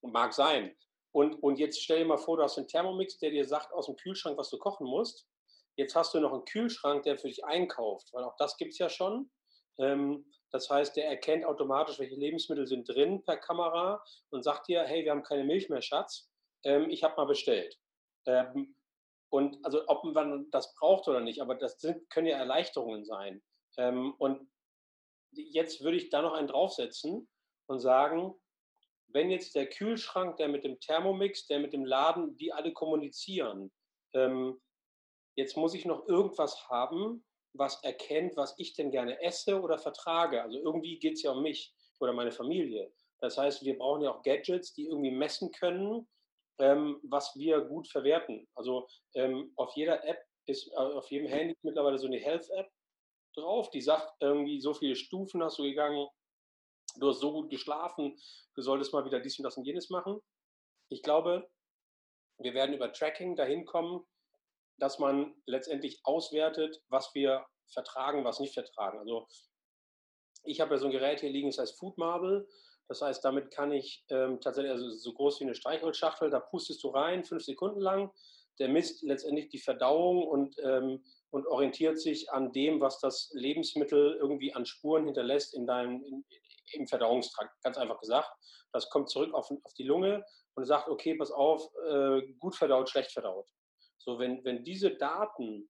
Mag 0.00 0.32
sein. 0.32 0.74
Und, 1.14 1.34
und 1.44 1.60
jetzt 1.60 1.80
stell 1.80 2.00
dir 2.00 2.06
mal 2.06 2.18
vor, 2.18 2.36
du 2.36 2.42
hast 2.42 2.58
einen 2.58 2.66
Thermomix, 2.66 3.18
der 3.18 3.30
dir 3.30 3.46
sagt 3.46 3.72
aus 3.72 3.86
dem 3.86 3.94
Kühlschrank, 3.94 4.36
was 4.36 4.50
du 4.50 4.58
kochen 4.58 4.84
musst. 4.86 5.28
Jetzt 5.76 5.94
hast 5.94 6.12
du 6.12 6.18
noch 6.18 6.32
einen 6.32 6.44
Kühlschrank, 6.44 7.04
der 7.04 7.16
für 7.18 7.28
dich 7.28 7.44
einkauft, 7.44 8.12
weil 8.12 8.24
auch 8.24 8.34
das 8.36 8.56
gibt 8.56 8.72
es 8.72 8.78
ja 8.78 8.88
schon. 8.88 9.30
Ähm, 9.78 10.26
das 10.50 10.68
heißt, 10.68 10.96
der 10.96 11.08
erkennt 11.08 11.44
automatisch, 11.44 12.00
welche 12.00 12.16
Lebensmittel 12.16 12.66
sind 12.66 12.88
drin 12.88 13.22
per 13.22 13.36
Kamera 13.36 14.02
und 14.30 14.42
sagt 14.42 14.66
dir, 14.66 14.82
hey, 14.82 15.04
wir 15.04 15.12
haben 15.12 15.22
keine 15.22 15.44
Milch 15.44 15.68
mehr, 15.68 15.82
Schatz. 15.82 16.28
Ähm, 16.64 16.90
ich 16.90 17.04
habe 17.04 17.14
mal 17.16 17.26
bestellt. 17.26 17.78
Ähm, 18.26 18.74
und 19.30 19.64
also 19.64 19.86
ob 19.86 20.02
man 20.02 20.50
das 20.50 20.74
braucht 20.74 21.06
oder 21.06 21.20
nicht, 21.20 21.40
aber 21.40 21.54
das 21.54 21.80
sind, 21.80 22.10
können 22.10 22.26
ja 22.26 22.38
Erleichterungen 22.38 23.04
sein. 23.04 23.42
Und 23.76 24.48
jetzt 25.32 25.82
würde 25.82 25.96
ich 25.96 26.08
da 26.08 26.22
noch 26.22 26.34
einen 26.34 26.46
draufsetzen 26.46 27.28
und 27.66 27.80
sagen, 27.80 28.40
wenn 29.14 29.30
jetzt 29.30 29.54
der 29.54 29.68
Kühlschrank, 29.68 30.36
der 30.36 30.48
mit 30.48 30.64
dem 30.64 30.78
Thermomix, 30.80 31.46
der 31.46 31.60
mit 31.60 31.72
dem 31.72 31.84
Laden, 31.84 32.36
die 32.36 32.52
alle 32.52 32.72
kommunizieren, 32.72 33.72
ähm, 34.12 34.60
jetzt 35.36 35.56
muss 35.56 35.74
ich 35.74 35.84
noch 35.84 36.06
irgendwas 36.08 36.68
haben, 36.68 37.24
was 37.54 37.82
erkennt, 37.84 38.36
was 38.36 38.54
ich 38.58 38.74
denn 38.74 38.90
gerne 38.90 39.22
esse 39.22 39.60
oder 39.60 39.78
vertrage. 39.78 40.42
Also 40.42 40.58
irgendwie 40.58 40.98
geht 40.98 41.14
es 41.14 41.22
ja 41.22 41.30
um 41.30 41.42
mich 41.42 41.72
oder 42.00 42.12
meine 42.12 42.32
Familie. 42.32 42.92
Das 43.20 43.38
heißt, 43.38 43.64
wir 43.64 43.78
brauchen 43.78 44.02
ja 44.02 44.10
auch 44.10 44.22
Gadgets, 44.22 44.74
die 44.74 44.86
irgendwie 44.86 45.12
messen 45.12 45.52
können, 45.52 46.08
ähm, 46.58 47.00
was 47.04 47.36
wir 47.36 47.60
gut 47.60 47.88
verwerten. 47.88 48.48
Also 48.54 48.88
ähm, 49.14 49.52
auf 49.54 49.74
jeder 49.76 50.04
App 50.04 50.18
ist, 50.46 50.72
äh, 50.72 50.76
auf 50.76 51.08
jedem 51.10 51.28
Handy 51.28 51.56
mittlerweile 51.62 51.98
so 51.98 52.08
eine 52.08 52.18
Health-App 52.18 52.68
drauf, 53.36 53.70
die 53.70 53.80
sagt 53.80 54.12
irgendwie, 54.20 54.60
so 54.60 54.74
viele 54.74 54.96
Stufen 54.96 55.42
hast 55.42 55.58
du 55.58 55.62
gegangen, 55.62 56.08
du 56.96 57.08
hast 57.08 57.20
so 57.20 57.32
gut 57.32 57.50
geschlafen, 57.50 58.16
du 58.54 58.62
solltest 58.62 58.92
mal 58.92 59.04
wieder 59.04 59.20
dies 59.20 59.38
und 59.38 59.44
das 59.44 59.56
und 59.56 59.64
jenes 59.64 59.90
machen. 59.90 60.20
Ich 60.88 61.02
glaube, 61.02 61.48
wir 62.38 62.54
werden 62.54 62.74
über 62.74 62.92
Tracking 62.92 63.36
dahin 63.36 63.64
kommen, 63.64 64.04
dass 64.78 64.98
man 64.98 65.34
letztendlich 65.46 66.00
auswertet, 66.04 66.82
was 66.88 67.14
wir 67.14 67.46
vertragen, 67.72 68.24
was 68.24 68.40
nicht 68.40 68.54
vertragen. 68.54 68.98
Also 68.98 69.26
ich 70.44 70.60
habe 70.60 70.74
ja 70.74 70.78
so 70.78 70.86
ein 70.86 70.92
Gerät 70.92 71.20
hier 71.20 71.30
liegen, 71.30 71.48
das 71.48 71.58
heißt 71.58 71.78
Food 71.78 71.96
Marble. 71.98 72.46
Das 72.88 73.00
heißt, 73.00 73.24
damit 73.24 73.50
kann 73.50 73.72
ich 73.72 74.04
ähm, 74.10 74.40
tatsächlich, 74.40 74.72
also 74.72 74.90
so 74.90 75.14
groß 75.14 75.40
wie 75.40 75.44
eine 75.44 75.54
Streichholzschachtel, 75.54 76.28
da 76.30 76.40
pustest 76.40 76.82
du 76.84 76.88
rein, 76.88 77.24
fünf 77.24 77.42
Sekunden 77.42 77.80
lang. 77.80 78.12
Der 78.58 78.68
misst 78.68 79.02
letztendlich 79.02 79.48
die 79.48 79.58
Verdauung 79.58 80.26
und, 80.28 80.56
ähm, 80.62 81.02
und 81.30 81.46
orientiert 81.46 81.98
sich 81.98 82.30
an 82.30 82.52
dem, 82.52 82.80
was 82.80 83.00
das 83.00 83.30
Lebensmittel 83.32 84.16
irgendwie 84.20 84.52
an 84.52 84.66
Spuren 84.66 85.06
hinterlässt 85.06 85.54
in 85.54 85.66
deinem, 85.66 86.04
in, 86.04 86.24
im 86.72 86.86
Verdauungstrakt, 86.86 87.52
ganz 87.62 87.78
einfach 87.78 88.00
gesagt. 88.00 88.30
Das 88.72 88.88
kommt 88.90 89.10
zurück 89.10 89.32
auf, 89.34 89.50
auf 89.50 89.74
die 89.74 89.84
Lunge 89.84 90.24
und 90.54 90.64
sagt, 90.64 90.88
okay, 90.88 91.14
pass 91.14 91.30
auf, 91.30 91.68
äh, 91.88 92.22
gut 92.38 92.56
verdaut, 92.56 92.88
schlecht 92.88 93.12
verdaut. 93.12 93.48
So, 93.98 94.18
wenn, 94.18 94.44
wenn 94.44 94.64
diese 94.64 94.96
Daten 94.96 95.68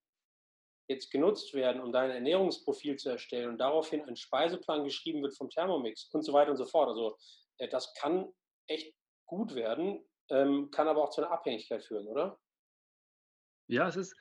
jetzt 0.88 1.10
genutzt 1.10 1.54
werden, 1.54 1.80
um 1.80 1.92
dein 1.92 2.10
Ernährungsprofil 2.10 2.96
zu 2.96 3.10
erstellen 3.10 3.50
und 3.50 3.58
daraufhin 3.58 4.02
ein 4.02 4.16
Speiseplan 4.16 4.84
geschrieben 4.84 5.22
wird 5.22 5.36
vom 5.36 5.48
Thermomix 5.48 6.10
und 6.12 6.22
so 6.22 6.32
weiter 6.32 6.50
und 6.50 6.56
so 6.56 6.66
fort. 6.66 6.88
Also 6.88 7.16
äh, 7.58 7.68
das 7.68 7.94
kann 7.94 8.32
echt 8.66 8.94
gut 9.26 9.54
werden, 9.54 10.04
ähm, 10.30 10.70
kann 10.70 10.88
aber 10.88 11.02
auch 11.02 11.10
zu 11.10 11.22
einer 11.22 11.30
Abhängigkeit 11.30 11.82
führen, 11.82 12.06
oder? 12.06 12.38
Ja, 13.66 13.88
es 13.88 13.96
ist, 13.96 14.14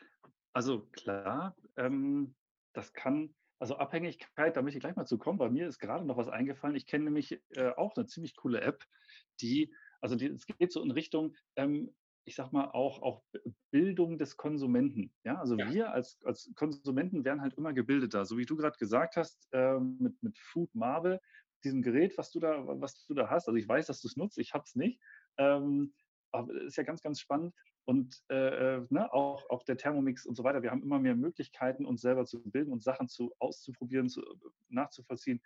also 0.54 0.86
klar, 0.92 1.56
ähm, 1.76 2.36
das 2.74 2.94
kann 2.94 3.36
also 3.64 3.78
Abhängigkeit, 3.78 4.58
da 4.58 4.62
möchte 4.62 4.78
ich 4.78 4.82
gleich 4.82 4.98
mal 4.98 5.06
zu 5.06 5.18
kommen. 5.18 5.38
Bei 5.38 5.50
mir 5.50 5.70
ist 5.70 5.80
gerade 5.80 6.04
noch 6.04 6.18
was 6.18 6.28
eingefallen. 6.28 6.76
Ich 6.76 6.86
kenne 6.86 7.06
nämlich 7.06 7.42
äh, 7.52 7.70
auch 7.78 7.96
eine 7.96 8.06
ziemlich 8.06 8.36
coole 8.36 8.60
App, 8.60 8.84
die, 9.40 9.74
also 10.02 10.18
die, 10.18 10.26
es 10.26 10.46
geht 10.46 10.74
so 10.74 10.84
in 10.84 10.92
Richtung, 10.92 11.34
ähm, 11.56 11.96
ich 12.26 12.36
sag 12.36 12.52
mal, 12.52 12.66
auch, 12.72 13.02
auch 13.02 13.24
Bildung 13.72 14.18
des 14.18 14.36
Konsumenten. 14.36 15.14
Ja, 15.24 15.40
also 15.40 15.56
ja. 15.58 15.72
wir 15.72 15.94
als, 15.94 16.20
als 16.26 16.52
Konsumenten 16.56 17.24
werden 17.24 17.40
halt 17.40 17.54
immer 17.54 17.72
gebildeter. 17.72 18.26
So 18.26 18.38
wie 18.38 18.46
du 18.46 18.58
gerade 18.58 18.78
gesagt 18.78 19.16
hast, 19.16 19.48
äh, 19.54 19.80
mit, 19.80 20.22
mit 20.22 20.38
Food 20.38 20.76
Marble, 20.76 21.22
diesem 21.64 21.84
Gerät, 21.84 22.18
was 22.18 22.32
du 22.32 22.42
da, 22.42 22.68
was 22.68 23.06
du 23.06 23.14
da 23.14 23.30
hast. 23.30 23.48
Also 23.48 23.56
ich 23.56 23.68
weiß, 23.70 23.88
dass 23.88 24.02
du 24.02 24.10
es 24.10 24.18
nutzt, 24.18 24.40
ich 24.40 24.54
habe 24.54 24.66
es 24.68 24.76
nicht. 24.76 25.00
Ähm, 25.38 25.94
aber 26.34 26.54
ist 26.64 26.76
ja 26.76 26.84
ganz, 26.84 27.02
ganz 27.02 27.22
spannend. 27.22 27.54
Und 27.86 28.24
äh, 28.30 28.76
äh, 28.78 28.88
ne, 28.90 29.12
auch, 29.14 29.50
auch 29.50 29.64
der 29.64 29.78
Thermomix 29.78 30.26
und 30.26 30.36
so 30.36 30.44
weiter. 30.44 30.62
Wir 30.64 30.72
haben 30.72 30.84
immer 30.84 31.00
mehr 31.00 31.16
Möglichkeiten, 31.16 31.86
uns 31.86 32.02
selber 32.02 32.26
zu 32.26 32.42
bilden 32.42 32.72
und 32.72 32.82
Sachen 32.82 33.10
zu, 33.10 33.34
auszuprobieren, 33.40 34.08
zu, 34.08 34.24
nachzuvollziehen. 34.70 35.42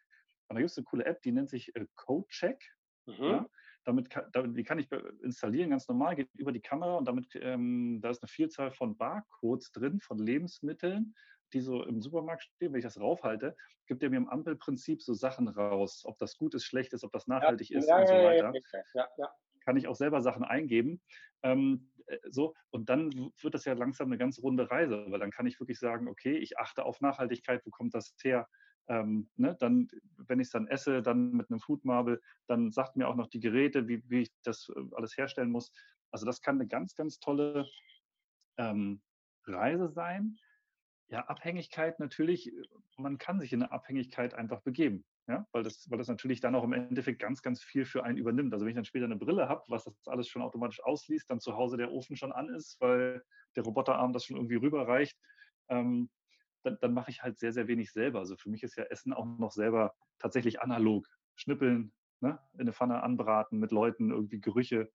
Und 0.48 0.56
da 0.56 0.60
gibt 0.60 0.72
es 0.72 0.78
eine 0.78 0.86
coole 0.86 1.06
App, 1.06 1.22
die 1.22 1.32
nennt 1.32 1.50
sich 1.50 1.76
äh, 1.76 1.86
CodeCheck. 1.96 2.64
Mhm. 3.08 3.24
Ja? 3.24 3.50
Damit, 3.86 4.10
kann, 4.10 4.26
damit, 4.34 4.58
die 4.58 4.64
kann 4.64 4.80
ich 4.80 4.92
installieren, 5.24 5.70
ganz 5.70 5.88
normal, 5.88 6.16
geht 6.16 6.30
über 6.36 6.52
die 6.52 6.62
Kamera 6.62 6.98
und 6.98 7.08
damit, 7.08 7.28
ähm, 7.36 8.00
da 8.02 8.10
ist 8.10 8.22
eine 8.22 8.28
Vielzahl 8.28 8.72
von 8.72 8.98
Barcodes 8.98 9.72
drin, 9.72 10.02
von 10.02 10.20
Lebensmitteln, 10.20 11.16
die 11.54 11.62
so 11.62 11.84
im 11.84 12.02
Supermarkt 12.02 12.44
stehen. 12.44 12.74
Wenn 12.74 12.80
ich 12.80 12.86
das 12.86 13.00
raufhalte, 13.00 13.56
gibt 13.86 14.04
er 14.04 14.10
mir 14.10 14.18
im 14.18 14.28
Ampelprinzip 14.28 15.02
so 15.02 15.14
Sachen 15.14 15.48
raus, 15.48 16.04
ob 16.06 16.18
das 16.18 16.38
gut 16.38 16.54
ist, 16.54 16.66
schlecht 16.66 16.94
ist, 16.94 17.06
ob 17.06 17.14
das 17.14 17.28
nachhaltig 17.28 17.70
ja, 17.70 17.80
ist 17.80 17.88
ja, 17.88 18.00
und 18.00 18.08
so 18.08 18.14
weiter. 18.14 18.54
Ja, 18.94 19.08
kann 19.68 19.78
ich 19.78 19.88
auch 19.88 19.96
selber 19.96 20.22
Sachen 20.22 20.44
eingeben. 20.44 21.02
Ähm, 21.44 21.90
äh, 21.97 21.97
so, 22.30 22.54
und 22.70 22.90
dann 22.90 23.32
wird 23.42 23.54
das 23.54 23.66
ja 23.66 23.74
langsam 23.74 24.08
eine 24.08 24.18
ganz 24.18 24.40
runde 24.40 24.70
Reise, 24.70 25.06
weil 25.10 25.20
dann 25.20 25.32
kann 25.32 25.48
ich 25.48 25.60
wirklich 25.60 25.80
sagen, 25.80 26.08
okay, 26.08 26.38
ich 26.38 26.58
achte 26.58 26.86
auf 26.86 27.02
Nachhaltigkeit, 27.02 27.66
wo 27.66 27.70
kommt 27.70 27.94
das 27.94 28.16
her? 28.22 28.48
Ähm, 28.90 29.30
ne, 29.36 29.56
dann, 29.60 29.90
wenn 30.16 30.40
ich 30.40 30.48
es 30.48 30.52
dann 30.52 30.68
esse, 30.68 31.02
dann 31.02 31.32
mit 31.32 31.50
einem 31.50 31.60
Food 31.60 31.84
Marble, 31.84 32.22
dann 32.48 32.72
sagt 32.72 32.96
mir 32.96 33.08
auch 33.08 33.16
noch 33.16 33.28
die 33.28 33.42
Geräte, 33.42 33.88
wie, 33.88 34.02
wie 34.10 34.22
ich 34.22 34.32
das 34.44 34.70
äh, 34.76 34.82
alles 34.96 35.18
herstellen 35.18 35.52
muss. 35.52 35.72
Also 36.12 36.26
das 36.26 36.42
kann 36.42 36.56
eine 36.56 36.68
ganz, 36.68 36.96
ganz 36.96 37.20
tolle 37.20 37.68
ähm, 38.58 39.02
Reise 39.46 39.90
sein. 39.90 40.38
Ja, 41.10 41.26
Abhängigkeit 41.28 42.00
natürlich, 42.00 42.52
man 42.98 43.18
kann 43.18 43.40
sich 43.40 43.52
in 43.52 43.62
eine 43.62 43.72
Abhängigkeit 43.72 44.34
einfach 44.34 44.62
begeben. 44.62 45.06
Ja, 45.28 45.46
weil 45.52 45.64
das, 45.64 45.90
weil 45.90 45.98
das 45.98 46.08
natürlich 46.08 46.40
dann 46.40 46.56
auch 46.56 46.64
im 46.64 46.72
Endeffekt 46.72 47.20
ganz, 47.20 47.42
ganz 47.42 47.62
viel 47.62 47.84
für 47.84 48.04
einen 48.04 48.18
übernimmt. 48.18 48.54
Also 48.54 48.66
wenn 48.66 48.70
ich 48.70 48.76
dann 48.76 48.86
später 48.86 49.06
eine 49.06 49.18
Brille 49.18 49.50
habe, 49.50 49.62
was 49.68 49.84
das 49.84 49.94
alles 50.08 50.30
schon 50.30 50.42
automatisch 50.42 50.82
ausliest, 50.82 51.30
dann 51.30 51.42
zu 51.42 51.58
Hause 51.58 51.76
der 51.76 51.92
Ofen 51.92 52.16
schon 52.16 52.32
an 52.32 52.48
ist, 52.50 52.80
weil 52.80 53.22
der 53.58 53.64
Roboterarm 53.64 54.14
das 54.14 54.24
schon 54.24 54.38
irgendwie 54.38 54.56
rüberreicht, 54.56 55.20
ähm, 55.68 56.10
dann, 56.64 56.78
dann 56.80 56.94
mache 56.94 57.12
ich 57.12 57.24
halt 57.24 57.38
sehr, 57.40 57.52
sehr 57.52 57.68
wenig 57.68 57.92
selber. 57.92 58.20
Also 58.20 58.38
für 58.38 58.50
mich 58.50 58.64
ist 58.64 58.78
ja 58.78 58.86
Essen 58.86 59.12
auch 59.12 59.26
noch 59.26 59.52
selber 59.52 59.96
tatsächlich 60.18 60.62
analog. 60.62 61.06
Schnippeln, 61.36 61.94
ne? 62.22 62.40
in 62.54 62.62
eine 62.62 62.74
Pfanne 62.74 63.04
anbraten, 63.04 63.60
mit 63.60 63.72
Leuten 63.72 64.12
irgendwie 64.12 64.40
Gerüche, 64.40 64.90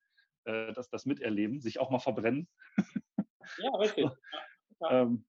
äh, 0.44 0.72
das, 0.72 0.88
das 0.88 1.04
miterleben, 1.04 1.60
sich 1.60 1.78
auch 1.78 1.90
mal 1.90 1.98
verbrennen. 1.98 2.48
Ja, 3.58 3.70
richtig. 3.76 4.08
Ja. 4.80 4.90
ähm, 5.02 5.26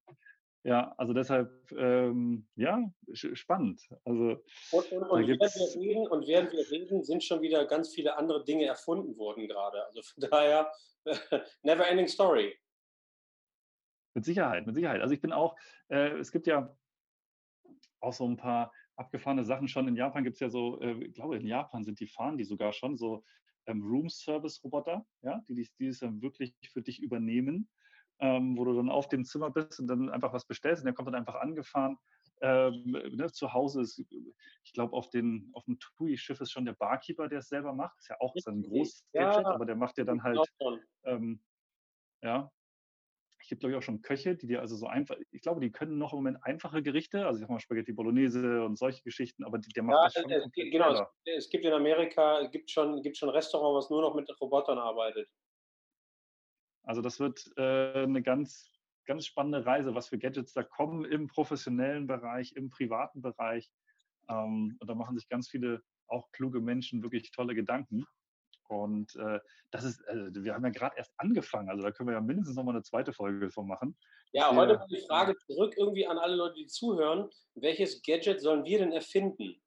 ja, 0.64 0.94
also 0.98 1.14
deshalb, 1.14 1.52
ähm, 1.74 2.48
ja, 2.56 2.82
spannend. 3.14 3.82
Also, 4.06 4.42
und, 4.72 4.92
und, 4.92 5.04
und, 5.10 5.28
während 5.28 5.42
wir 5.42 5.82
reden, 5.82 6.08
und 6.08 6.26
während 6.26 6.52
wir 6.54 6.72
reden, 6.72 7.04
sind 7.04 7.22
schon 7.22 7.42
wieder 7.42 7.66
ganz 7.66 7.94
viele 7.94 8.16
andere 8.18 8.46
Dinge 8.46 8.66
erfunden 8.66 9.18
worden 9.18 9.48
gerade. 9.48 9.86
Also 9.86 10.02
von 10.02 10.24
daher, 10.32 10.72
never 11.64 11.86
ending 11.86 12.08
story. 12.08 12.58
Mit 14.14 14.24
Sicherheit, 14.24 14.66
mit 14.66 14.76
Sicherheit. 14.76 15.02
Also 15.02 15.14
ich 15.14 15.22
bin 15.22 15.34
auch, 15.34 15.58
äh, 15.90 16.18
es 16.18 16.32
gibt 16.32 16.48
ja 16.48 16.74
auch 18.00 18.14
so 18.14 18.26
ein 18.26 18.38
paar 18.38 18.72
abgefahrene 18.96 19.44
Sachen 19.44 19.68
schon. 19.68 19.88
In 19.90 19.98
Japan 19.98 20.24
gibt 20.24 20.36
es 20.36 20.40
ja 20.40 20.50
so, 20.50 20.80
äh, 20.80 20.94
ich 21.04 21.14
glaube, 21.14 21.36
in 21.36 21.46
Japan 21.48 21.84
sind 21.84 22.00
die 22.00 22.08
fahren 22.08 22.38
die 22.38 22.46
sogar 22.46 22.72
schon 22.72 22.96
so 22.96 23.26
ähm, 23.66 23.82
Room-Service-Roboter, 23.82 25.06
ja, 25.24 25.44
die, 25.50 25.56
die, 25.56 25.70
die 25.80 25.88
es 25.88 26.00
dann 26.00 26.22
wirklich 26.22 26.56
für 26.72 26.82
dich 26.82 27.02
übernehmen, 27.02 27.70
ähm, 28.24 28.58
wo 28.58 28.64
du 28.64 28.74
dann 28.74 28.90
auf 28.90 29.10
dem 29.10 29.26
Zimmer 29.26 29.52
bist 29.52 29.82
und 29.82 29.88
dann 29.88 30.10
einfach 30.10 30.32
was 30.32 30.46
bestellst 30.46 30.82
und 30.82 30.86
der 30.86 30.94
kommt 30.94 31.10
dann 31.10 31.16
einfach 31.16 31.36
angefahren. 31.36 31.98
Ähm, 32.42 32.84
ne, 32.86 33.30
zu 33.32 33.54
Hause 33.54 33.82
ist, 33.82 34.00
ich 34.00 34.74
glaube, 34.74 34.94
auf, 34.94 35.08
auf 35.08 35.66
dem 35.66 35.80
TUI-Schiff 35.98 36.40
ist 36.40 36.52
schon 36.52 36.66
der 36.66 36.74
Barkeeper, 36.74 37.28
der 37.28 37.40
es 37.40 37.50
selber 37.50 37.74
macht. 37.74 38.00
Ist 38.00 38.10
ja 38.10 38.16
auch 38.22 38.34
so 38.38 38.50
ein 38.50 38.64
großes 38.64 39.04
Gadget, 39.12 39.46
aber 39.46 39.66
der 39.66 39.76
macht 39.76 39.98
dir 39.98 40.06
dann 40.06 40.24
halt, 40.24 40.40
ähm, 41.04 41.42
ja, 42.22 42.50
ich 43.42 43.50
gibt, 43.50 43.60
glaube 43.60 43.74
ich, 43.74 43.78
auch 43.78 43.84
schon 43.84 44.02
Köche, 44.02 44.38
die 44.38 44.48
dir 44.48 44.62
also 44.62 44.78
so 44.78 44.88
einfach, 44.88 45.18
ich 45.32 45.42
glaube, 45.42 45.60
die 45.60 45.70
können 45.70 45.98
noch 45.98 46.14
im 46.14 46.20
Moment 46.20 46.38
einfache 46.44 46.82
Gerichte, 46.82 47.26
also 47.26 47.38
ich 47.38 47.42
sag 47.42 47.50
mal 47.50 47.60
Spaghetti 47.60 47.92
Bolognese 47.92 48.64
und 48.64 48.78
solche 48.78 49.04
Geschichten, 49.04 49.44
aber 49.44 49.58
die, 49.58 49.70
der 49.74 49.84
macht 49.84 49.98
ja, 49.98 50.04
das 50.06 50.14
schon 50.14 50.32
es, 50.32 50.50
Genau, 50.54 50.94
es, 50.94 51.02
es, 51.26 51.50
gibt 51.50 51.66
in 51.66 51.74
Amerika, 51.74 52.40
es 52.40 52.52
gibt 52.52 52.72
schon, 52.72 53.02
gibt 53.02 53.18
schon 53.18 53.28
Restaurant, 53.28 53.76
was 53.76 53.90
nur 53.90 54.02
noch 54.02 54.16
mit 54.16 54.30
Robotern 54.40 54.78
arbeitet. 54.78 55.30
Also 56.84 57.02
das 57.02 57.20
wird 57.20 57.52
äh, 57.58 58.04
eine 58.04 58.22
ganz, 58.22 58.70
ganz 59.06 59.26
spannende 59.26 59.66
Reise, 59.66 59.96
was 59.96 60.08
für 60.08 60.20
Gadgets 60.20 60.54
da 60.54 60.64
kommen 60.64 61.06
im 61.06 61.28
professionellen 61.28 62.08
Bereich, 62.08 62.54
im 62.56 62.70
privaten 62.70 63.22
Bereich. 63.22 63.72
Ähm, 64.30 64.78
und 64.80 64.90
da 64.90 64.96
machen 64.96 65.18
sich 65.18 65.28
ganz 65.30 65.50
viele 65.50 65.82
auch 66.08 66.32
kluge 66.32 66.60
Menschen 66.60 67.02
wirklich 67.02 67.32
tolle 67.32 67.56
Gedanken. 67.56 68.06
Und 68.68 69.16
äh, 69.16 69.40
das 69.72 69.84
ist, 69.84 70.08
also 70.08 70.44
wir 70.44 70.54
haben 70.54 70.64
ja 70.64 70.72
gerade 70.72 70.96
erst 70.98 71.14
angefangen, 71.18 71.70
also 71.70 71.84
da 71.84 71.92
können 71.92 72.10
wir 72.10 72.14
ja 72.14 72.22
mindestens 72.22 72.56
noch 72.56 72.64
mal 72.64 72.72
eine 72.72 72.82
zweite 72.82 73.14
Folge 73.14 73.50
von 73.50 73.68
machen. 73.68 73.98
Ja, 74.32 74.54
heute 74.56 74.84
die 74.90 75.06
Frage 75.08 75.36
zurück 75.46 75.76
irgendwie 75.78 76.08
an 76.08 76.18
alle 76.18 76.36
Leute, 76.36 76.56
die 76.56 76.66
zuhören. 76.66 77.30
Welches 77.56 78.02
Gadget 78.02 78.42
sollen 78.42 78.64
wir 78.64 78.80
denn 78.80 78.92
erfinden? 78.92 79.62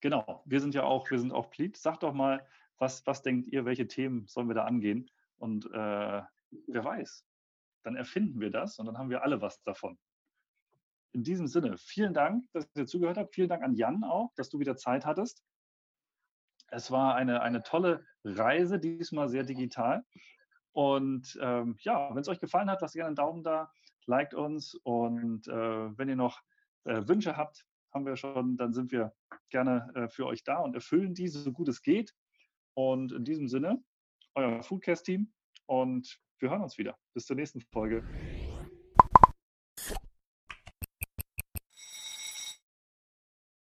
Genau, 0.00 0.42
wir 0.44 0.60
sind 0.60 0.74
ja 0.74 0.84
auch, 0.84 1.10
wir 1.10 1.18
sind 1.18 1.32
auch 1.32 1.50
Pleat. 1.50 1.76
Sag 1.76 2.00
doch 2.00 2.12
mal, 2.12 2.46
was, 2.84 3.06
was 3.06 3.22
denkt 3.22 3.46
ihr, 3.46 3.64
welche 3.64 3.88
Themen 3.88 4.26
sollen 4.26 4.48
wir 4.48 4.54
da 4.54 4.64
angehen? 4.64 5.10
Und 5.38 5.64
äh, 5.72 6.22
wer 6.66 6.84
weiß, 6.84 7.24
dann 7.82 7.96
erfinden 7.96 8.40
wir 8.40 8.50
das 8.50 8.78
und 8.78 8.84
dann 8.86 8.98
haben 8.98 9.08
wir 9.08 9.22
alle 9.22 9.40
was 9.40 9.62
davon. 9.62 9.98
In 11.12 11.22
diesem 11.22 11.46
Sinne, 11.46 11.78
vielen 11.78 12.12
Dank, 12.12 12.44
dass 12.52 12.68
ihr 12.74 12.86
zugehört 12.86 13.16
habt. 13.16 13.34
Vielen 13.34 13.48
Dank 13.48 13.62
an 13.62 13.74
Jan 13.74 14.04
auch, 14.04 14.32
dass 14.34 14.50
du 14.50 14.58
wieder 14.58 14.76
Zeit 14.76 15.06
hattest. 15.06 15.42
Es 16.68 16.90
war 16.90 17.14
eine, 17.14 17.40
eine 17.40 17.62
tolle 17.62 18.04
Reise, 18.22 18.78
diesmal 18.78 19.28
sehr 19.28 19.44
digital. 19.44 20.04
Und 20.72 21.38
ähm, 21.40 21.76
ja, 21.80 22.14
wenn 22.14 22.20
es 22.20 22.28
euch 22.28 22.40
gefallen 22.40 22.68
hat, 22.68 22.82
lasst 22.82 22.94
gerne 22.94 23.08
einen 23.08 23.16
Daumen 23.16 23.42
da, 23.44 23.72
liked 24.06 24.34
uns 24.34 24.74
und 24.82 25.48
äh, 25.48 25.98
wenn 25.98 26.08
ihr 26.08 26.16
noch 26.16 26.40
äh, 26.84 27.06
Wünsche 27.06 27.36
habt, 27.36 27.64
haben 27.92 28.04
wir 28.04 28.16
schon, 28.16 28.56
dann 28.56 28.74
sind 28.74 28.92
wir 28.92 29.14
gerne 29.50 29.90
äh, 29.94 30.08
für 30.08 30.26
euch 30.26 30.42
da 30.42 30.58
und 30.58 30.74
erfüllen 30.74 31.14
diese 31.14 31.38
so 31.40 31.52
gut 31.52 31.68
es 31.68 31.80
geht. 31.80 32.12
Und 32.74 33.12
in 33.12 33.24
diesem 33.24 33.48
Sinne, 33.48 33.82
euer 34.34 34.62
Foodcast-Team 34.62 35.32
und 35.66 36.20
wir 36.40 36.50
hören 36.50 36.62
uns 36.62 36.78
wieder. 36.78 36.98
Bis 37.14 37.26
zur 37.26 37.36
nächsten 37.36 37.60
Folge. 37.60 38.02